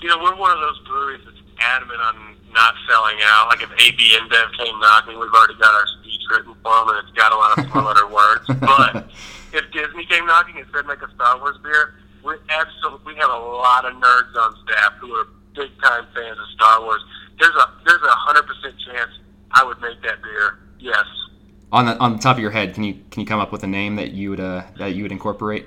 You 0.00 0.10
know, 0.10 0.18
we're 0.22 0.36
one 0.36 0.52
of 0.52 0.60
those 0.60 0.78
breweries 0.86 1.22
that's 1.24 1.38
adamant 1.58 2.00
on 2.00 2.36
not 2.52 2.74
selling 2.88 3.18
out. 3.22 3.48
Like 3.48 3.62
if 3.62 3.70
AB 3.70 3.98
InBev 4.16 4.48
came 4.58 4.78
knocking, 4.80 5.18
we've 5.18 5.32
already 5.32 5.54
got 5.54 5.72
our 5.74 5.86
speech 6.00 6.20
written 6.30 6.54
for 6.62 6.74
them, 6.74 6.88
and 6.96 6.98
it's 7.06 7.16
got 7.16 7.32
a 7.32 7.36
lot 7.36 7.58
of 7.58 7.70
four-letter 7.70 8.06
words. 8.08 8.44
But 8.60 9.10
if 9.52 9.70
Disney 9.72 10.04
came 10.06 10.26
knocking 10.26 10.56
and 10.58 10.66
said 10.74 10.86
make 10.86 11.00
a 11.02 11.10
Star 11.14 11.38
Wars 11.38 11.56
beer, 11.62 11.94
we 12.24 12.34
absolutely 12.50 13.14
we 13.14 13.18
have 13.20 13.30
a 13.30 13.38
lot 13.38 13.84
of 13.84 13.94
nerds 13.94 14.34
on 14.36 14.54
staff 14.64 14.92
who 15.00 15.12
are 15.14 15.26
big-time 15.54 16.06
fans 16.14 16.38
of 16.38 16.48
Star 16.54 16.82
Wars. 16.82 17.02
There's 17.40 17.54
a 17.54 17.66
there's 17.86 18.02
a 18.02 18.16
hundred 18.16 18.44
percent 18.46 18.74
chance 18.84 19.10
I 19.52 19.64
would 19.64 19.80
make 19.80 20.00
that 20.02 20.22
beer. 20.22 20.58
Yes. 20.80 21.04
on 21.72 21.86
the 21.86 21.96
on 21.98 22.12
the 22.12 22.18
top 22.18 22.36
of 22.36 22.42
your 22.42 22.50
head, 22.50 22.74
can 22.74 22.84
you 22.84 22.94
can 23.10 23.20
you 23.20 23.26
come 23.26 23.40
up 23.40 23.52
with 23.52 23.62
a 23.62 23.66
name 23.66 23.96
that 23.96 24.12
you 24.12 24.30
would 24.30 24.40
uh, 24.40 24.62
that 24.78 24.94
you 24.94 25.02
would 25.04 25.12
incorporate? 25.12 25.66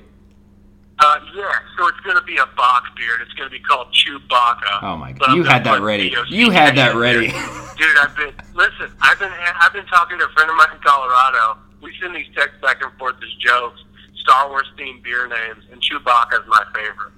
Uh, 1.03 1.19
yeah, 1.35 1.49
so 1.77 1.87
it's 1.87 1.99
going 2.01 2.15
to 2.15 2.21
be 2.23 2.37
a 2.37 2.45
bock 2.55 2.83
beer, 2.95 3.19
it's 3.21 3.33
going 3.33 3.49
to 3.49 3.51
be 3.51 3.59
called 3.63 3.87
Chewbacca. 3.91 4.83
Oh 4.83 4.97
my 4.97 5.11
god, 5.13 5.35
you 5.35 5.43
had 5.43 5.63
that 5.63 5.81
ready. 5.81 6.13
You 6.29 6.51
had 6.51 6.77
that 6.77 6.95
ready. 6.95 7.27
Dude, 7.27 7.97
I've 7.97 8.15
been 8.15 8.33
listen. 8.53 8.91
I've 9.01 9.17
been 9.17 9.31
I've 9.59 9.73
been 9.73 9.85
talking 9.87 10.19
to 10.19 10.25
a 10.25 10.29
friend 10.29 10.49
of 10.49 10.55
mine 10.57 10.67
in 10.75 10.79
Colorado. 10.81 11.57
We 11.81 11.91
send 11.99 12.15
these 12.15 12.27
texts 12.35 12.61
back 12.61 12.83
and 12.83 12.93
forth 12.99 13.15
as 13.15 13.33
jokes. 13.39 13.83
Star 14.17 14.49
Wars 14.49 14.67
themed 14.77 15.01
beer 15.03 15.27
names, 15.27 15.63
and 15.71 15.81
Chewbacca 15.81 16.41
is 16.41 16.47
my 16.47 16.63
favorite. 16.75 17.13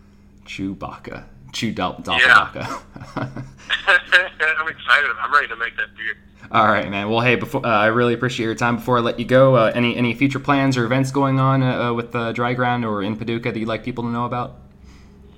Chewbacca. 0.45 1.25
Chew 1.53 1.71
Dal- 1.71 2.03
Yeah. 2.05 2.49
I'm 3.15 4.67
excited. 4.67 5.09
I'm 5.21 5.33
ready 5.33 5.47
to 5.47 5.55
make 5.55 5.77
that 5.77 5.95
beer. 5.95 6.17
All 6.51 6.67
right, 6.67 6.89
man. 6.89 7.09
Well, 7.09 7.21
hey, 7.21 7.35
before 7.35 7.65
uh, 7.65 7.69
I 7.69 7.87
really 7.87 8.13
appreciate 8.13 8.45
your 8.45 8.55
time. 8.55 8.75
Before 8.75 8.97
I 8.97 9.01
let 9.01 9.19
you 9.19 9.25
go, 9.25 9.55
uh, 9.55 9.71
any 9.73 9.95
any 9.95 10.13
future 10.13 10.39
plans 10.39 10.77
or 10.77 10.85
events 10.85 11.11
going 11.11 11.39
on 11.39 11.63
uh, 11.63 11.89
uh, 11.89 11.93
with 11.93 12.15
uh, 12.15 12.31
Dry 12.31 12.53
Ground 12.53 12.85
or 12.85 13.01
in 13.01 13.15
Paducah 13.15 13.51
that 13.51 13.59
you'd 13.59 13.67
like 13.67 13.83
people 13.83 14.03
to 14.03 14.09
know 14.09 14.25
about? 14.25 14.59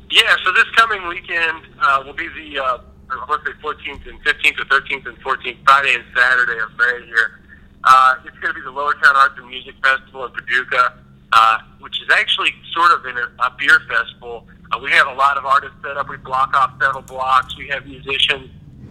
Yeah, 0.09 0.35
so 0.43 0.51
this 0.51 0.69
coming 0.75 1.07
weekend 1.07 1.63
uh, 1.79 2.03
will 2.05 2.13
be 2.13 2.27
the 2.27 2.59
uh, 2.59 2.77
I 3.09 3.25
want 3.29 3.45
to 3.45 3.51
say 3.51 3.57
14th 3.61 4.09
and 4.09 4.23
15th 4.23 4.59
or 4.59 4.65
13th 4.65 5.07
and 5.07 5.17
14th, 5.23 5.57
Friday 5.65 5.95
and 5.95 6.03
Saturday 6.15 6.59
of 6.59 6.69
May 6.77 7.05
here. 7.05 7.39
Uh, 7.83 8.15
it's 8.25 8.37
going 8.39 8.53
to 8.53 8.59
be 8.59 8.61
the 8.61 8.71
Lower 8.71 8.93
Town 8.95 9.15
Arts 9.15 9.35
and 9.37 9.47
Music 9.47 9.75
Festival 9.83 10.25
in 10.25 10.31
Paducah, 10.31 10.97
uh, 11.31 11.59
which 11.79 12.01
is 12.01 12.09
actually 12.11 12.53
sort 12.73 12.91
of 12.91 13.05
in 13.05 13.17
a, 13.17 13.29
a 13.43 13.55
beer 13.59 13.79
festival. 13.87 14.47
Uh, 14.75 14.79
we 14.79 14.91
have 14.91 15.07
a 15.07 15.13
lot 15.13 15.37
of 15.37 15.45
artists 15.45 15.75
set 15.83 15.95
up. 15.95 16.09
We 16.09 16.17
block 16.17 16.53
off 16.55 16.73
several 16.81 17.03
blocks. 17.03 17.55
We 17.57 17.67
have 17.69 17.85
musicians, 17.85 18.49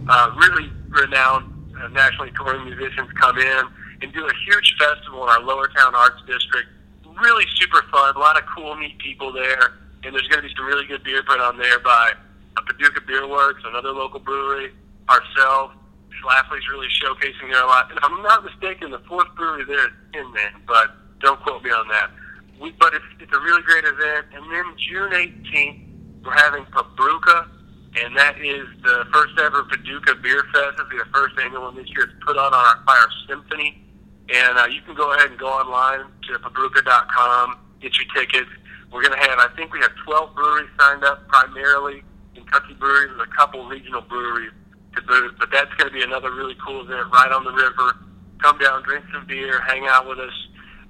uh, 0.09 0.31
really 0.37 0.71
renowned 0.89 1.53
uh, 1.77 1.89
nationally 1.89 2.33
touring 2.37 2.65
musicians 2.65 3.11
come 3.21 3.39
in 3.39 3.63
and 4.01 4.13
do 4.13 4.25
a 4.25 4.33
huge 4.47 4.77
festival 4.79 5.25
in 5.25 5.29
our 5.29 5.41
Lower 5.41 5.69
Town 5.69 5.95
Arts 5.95 6.23
District. 6.27 6.69
Really 7.21 7.45
super 7.57 7.83
fun. 7.91 8.17
A 8.17 8.19
lot 8.19 8.39
of 8.39 8.45
cool, 8.55 8.77
neat 8.77 8.99
people 8.99 9.33
there. 9.33 9.75
And 10.05 10.15
there's 10.15 10.29
going 10.29 10.43
to 10.43 10.49
be 10.49 10.55
some 10.57 10.67
really 10.67 10.87
good 10.87 11.03
beer 11.05 11.23
put 11.23 11.41
on 11.41 11.59
there 11.59 11.79
by 11.81 12.13
uh, 12.57 12.61
Paducah 12.63 13.01
Beer 13.07 13.29
Works, 13.29 13.63
another 13.67 13.91
local 13.91 14.21
brewery, 14.21 14.73
ourselves. 15.11 15.75
Schlafly's 16.23 16.69
really 16.71 16.89
showcasing 17.03 17.53
there 17.53 17.63
a 17.63 17.67
lot. 17.67 17.91
And 17.91 17.99
if 17.99 18.05
I'm 18.05 18.23
not 18.23 18.45
mistaken, 18.45 18.91
the 18.91 19.01
fourth 19.01 19.29
brewery 19.37 19.65
there 19.65 19.87
is 19.87 19.93
Tin 20.13 20.33
Man, 20.33 20.63
but 20.67 20.97
don't 21.21 21.41
quote 21.41 21.63
me 21.63 21.71
on 21.71 21.89
that. 21.89 22.11
We, 22.61 22.71
but 22.73 22.95
it's, 22.95 23.05
it's 23.21 23.33
a 23.33 23.41
really 23.41 23.63
great 23.63 23.85
event. 23.85 24.27
And 24.35 24.45
then 24.53 24.65
June 24.79 25.11
18th, 25.11 26.25
we're 26.25 26.33
having 26.33 26.65
Pabruka, 26.67 27.49
and 27.97 28.17
that 28.17 28.39
is 28.41 28.67
the 28.83 29.05
first 29.13 29.39
ever 29.39 29.65
Paducah 29.65 30.15
Beer 30.17 30.45
Fest. 30.53 30.75
It'll 30.75 30.91
be 30.91 30.99
the 30.99 31.11
first 31.13 31.39
annual 31.39 31.63
one 31.63 31.77
this 31.77 31.89
year. 31.91 32.05
It's 32.05 32.25
put 32.25 32.37
on 32.37 32.53
our, 32.55 32.77
by 32.87 32.93
our 32.93 33.09
symphony. 33.29 33.81
And 34.33 34.59
uh, 34.59 34.67
you 34.67 34.81
can 34.83 34.95
go 34.95 35.13
ahead 35.13 35.31
and 35.31 35.39
go 35.39 35.49
online 35.49 36.07
to 36.29 36.39
pabruka.com, 36.39 37.59
get 37.81 37.93
your 37.97 38.07
tickets. 38.15 38.51
We're 38.91 39.03
going 39.03 39.13
to 39.13 39.29
have, 39.29 39.39
I 39.39 39.49
think 39.57 39.73
we 39.73 39.81
have 39.81 39.93
12 40.05 40.35
breweries 40.35 40.71
signed 40.81 41.05
up, 41.05 41.29
primarily 41.29 42.03
Kentucky 42.35 42.75
breweries 42.75 43.11
and 43.13 43.21
a 43.21 43.27
couple 43.37 43.67
regional 43.67 44.01
breweries 44.01 44.53
to 44.97 45.03
boot. 45.03 45.35
But 45.39 45.51
that's 45.53 45.73
going 45.75 45.91
to 45.91 45.95
be 45.95 46.03
another 46.03 46.33
really 46.33 46.57
cool 46.65 46.81
event 46.83 47.13
right 47.13 47.33
on 47.33 47.45
the 47.45 47.53
river. 47.53 47.99
Come 48.41 48.59
down, 48.59 48.83
drink 48.85 49.05
some 49.13 49.27
beer, 49.27 49.61
hang 49.63 49.87
out 49.89 50.09
with 50.09 50.19
us. 50.19 50.33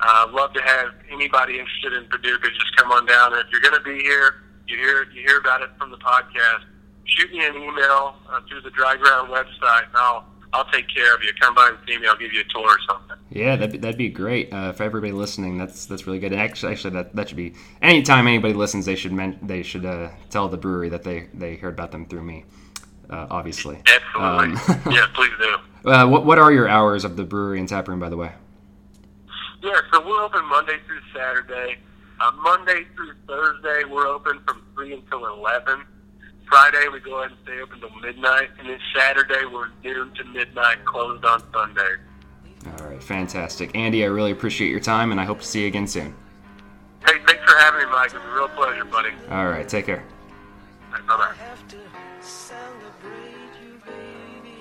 Uh, 0.06 0.28
love 0.32 0.52
to 0.52 0.60
have 0.60 0.92
anybody 1.10 1.58
interested 1.58 1.94
in 1.94 2.04
Paducah 2.10 2.50
just 2.50 2.76
come 2.76 2.92
on 2.92 3.06
down. 3.06 3.32
And 3.32 3.40
if 3.40 3.50
you're 3.50 3.62
going 3.62 3.74
to 3.74 3.82
be 3.82 4.02
here, 4.02 4.42
you 4.68 4.76
hear 4.76 5.04
you 5.14 5.26
hear 5.26 5.38
about 5.38 5.62
it 5.62 5.70
from 5.78 5.90
the 5.90 5.96
podcast. 5.96 6.64
Shoot 7.06 7.32
me 7.32 7.44
an 7.44 7.56
email 7.56 8.16
uh, 8.28 8.40
through 8.48 8.60
the 8.60 8.70
Dry 8.70 8.96
Ground 8.96 9.30
website, 9.30 9.86
and 9.86 9.96
I'll 9.96 10.26
I'll 10.52 10.66
take 10.66 10.88
care 10.88 11.14
of 11.14 11.22
you. 11.22 11.32
Come 11.40 11.54
by 11.54 11.68
and 11.68 11.78
see 11.86 11.98
me. 11.98 12.06
I'll 12.06 12.18
give 12.18 12.32
you 12.32 12.40
a 12.42 12.44
tour 12.44 12.66
or 12.66 12.78
something. 12.86 13.16
Yeah, 13.30 13.56
that'd 13.56 13.72
be, 13.72 13.78
that'd 13.78 13.98
be 13.98 14.08
great 14.10 14.52
uh, 14.52 14.72
for 14.72 14.84
everybody 14.84 15.12
listening. 15.12 15.56
That's 15.56 15.86
that's 15.86 16.06
really 16.06 16.18
good. 16.18 16.32
And 16.32 16.40
actually, 16.40 16.72
actually, 16.72 16.90
that, 16.94 17.16
that 17.16 17.28
should 17.28 17.36
be 17.36 17.54
anytime 17.80 18.26
anybody 18.26 18.54
listens, 18.54 18.84
they 18.84 18.96
should 18.96 19.12
men- 19.12 19.38
they 19.42 19.62
should 19.62 19.86
uh, 19.86 20.10
tell 20.28 20.48
the 20.48 20.58
brewery 20.58 20.90
that 20.90 21.02
they, 21.02 21.28
they 21.34 21.56
heard 21.56 21.74
about 21.74 21.92
them 21.92 22.06
through 22.06 22.22
me. 22.22 22.44
Uh, 23.10 23.26
obviously. 23.30 23.78
Absolutely. 23.86 24.56
Um, 24.56 24.82
yeah, 24.92 25.06
please 25.14 25.32
do. 25.38 25.90
Uh, 25.90 26.06
what 26.06 26.24
what 26.24 26.38
are 26.38 26.52
your 26.52 26.68
hours 26.68 27.04
of 27.04 27.16
the 27.16 27.24
brewery 27.24 27.58
and 27.58 27.68
tap 27.68 27.88
room, 27.88 28.00
by 28.00 28.08
the 28.08 28.16
way? 28.16 28.32
Yeah, 29.64 29.80
so 29.90 30.06
we're 30.06 30.22
open 30.22 30.44
Monday 30.44 30.76
through 30.86 31.00
Saturday. 31.16 31.78
Uh, 32.20 32.30
Monday 32.42 32.84
through 32.94 33.14
Thursday, 33.26 33.84
we're 33.90 34.06
open 34.06 34.40
from 34.46 34.62
3 34.74 34.92
until 34.92 35.24
11. 35.24 35.86
Friday, 36.46 36.86
we 36.92 37.00
go 37.00 37.20
ahead 37.20 37.30
and 37.30 37.40
stay 37.44 37.58
open 37.62 37.82
until 37.82 37.98
midnight. 38.00 38.50
And 38.58 38.68
then 38.68 38.78
Saturday, 38.94 39.46
we're 39.50 39.70
noon 39.82 40.12
to 40.16 40.24
midnight, 40.24 40.84
closed 40.84 41.24
on 41.24 41.42
Sunday. 41.50 41.96
All 42.66 42.88
right, 42.88 43.02
fantastic, 43.02 43.74
Andy. 43.74 44.04
I 44.04 44.08
really 44.08 44.32
appreciate 44.32 44.68
your 44.68 44.80
time, 44.80 45.12
and 45.12 45.18
I 45.18 45.24
hope 45.24 45.40
to 45.40 45.46
see 45.46 45.62
you 45.62 45.68
again 45.68 45.86
soon. 45.86 46.14
Hey, 47.06 47.14
thanks 47.26 47.50
for 47.50 47.58
having 47.58 47.86
me, 47.86 47.90
Mike. 47.90 48.12
It 48.12 48.16
was 48.16 48.24
a 48.24 48.34
real 48.34 48.48
pleasure, 48.48 48.84
buddy. 48.84 49.12
All 49.30 49.46
right, 49.46 49.66
take 49.66 49.86
care. 49.86 50.04
Bye 50.90 50.98
bye. 51.06 51.32
have 51.38 51.66
to 51.68 51.78
celebrate 52.20 53.54
you, 53.62 53.80
baby. 53.86 54.58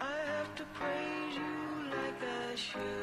I 0.00 0.14
have 0.36 0.54
to 0.54 0.64
praise 0.74 1.34
you 1.34 1.90
like 1.90 2.22
I 2.22 2.54
should. 2.54 2.93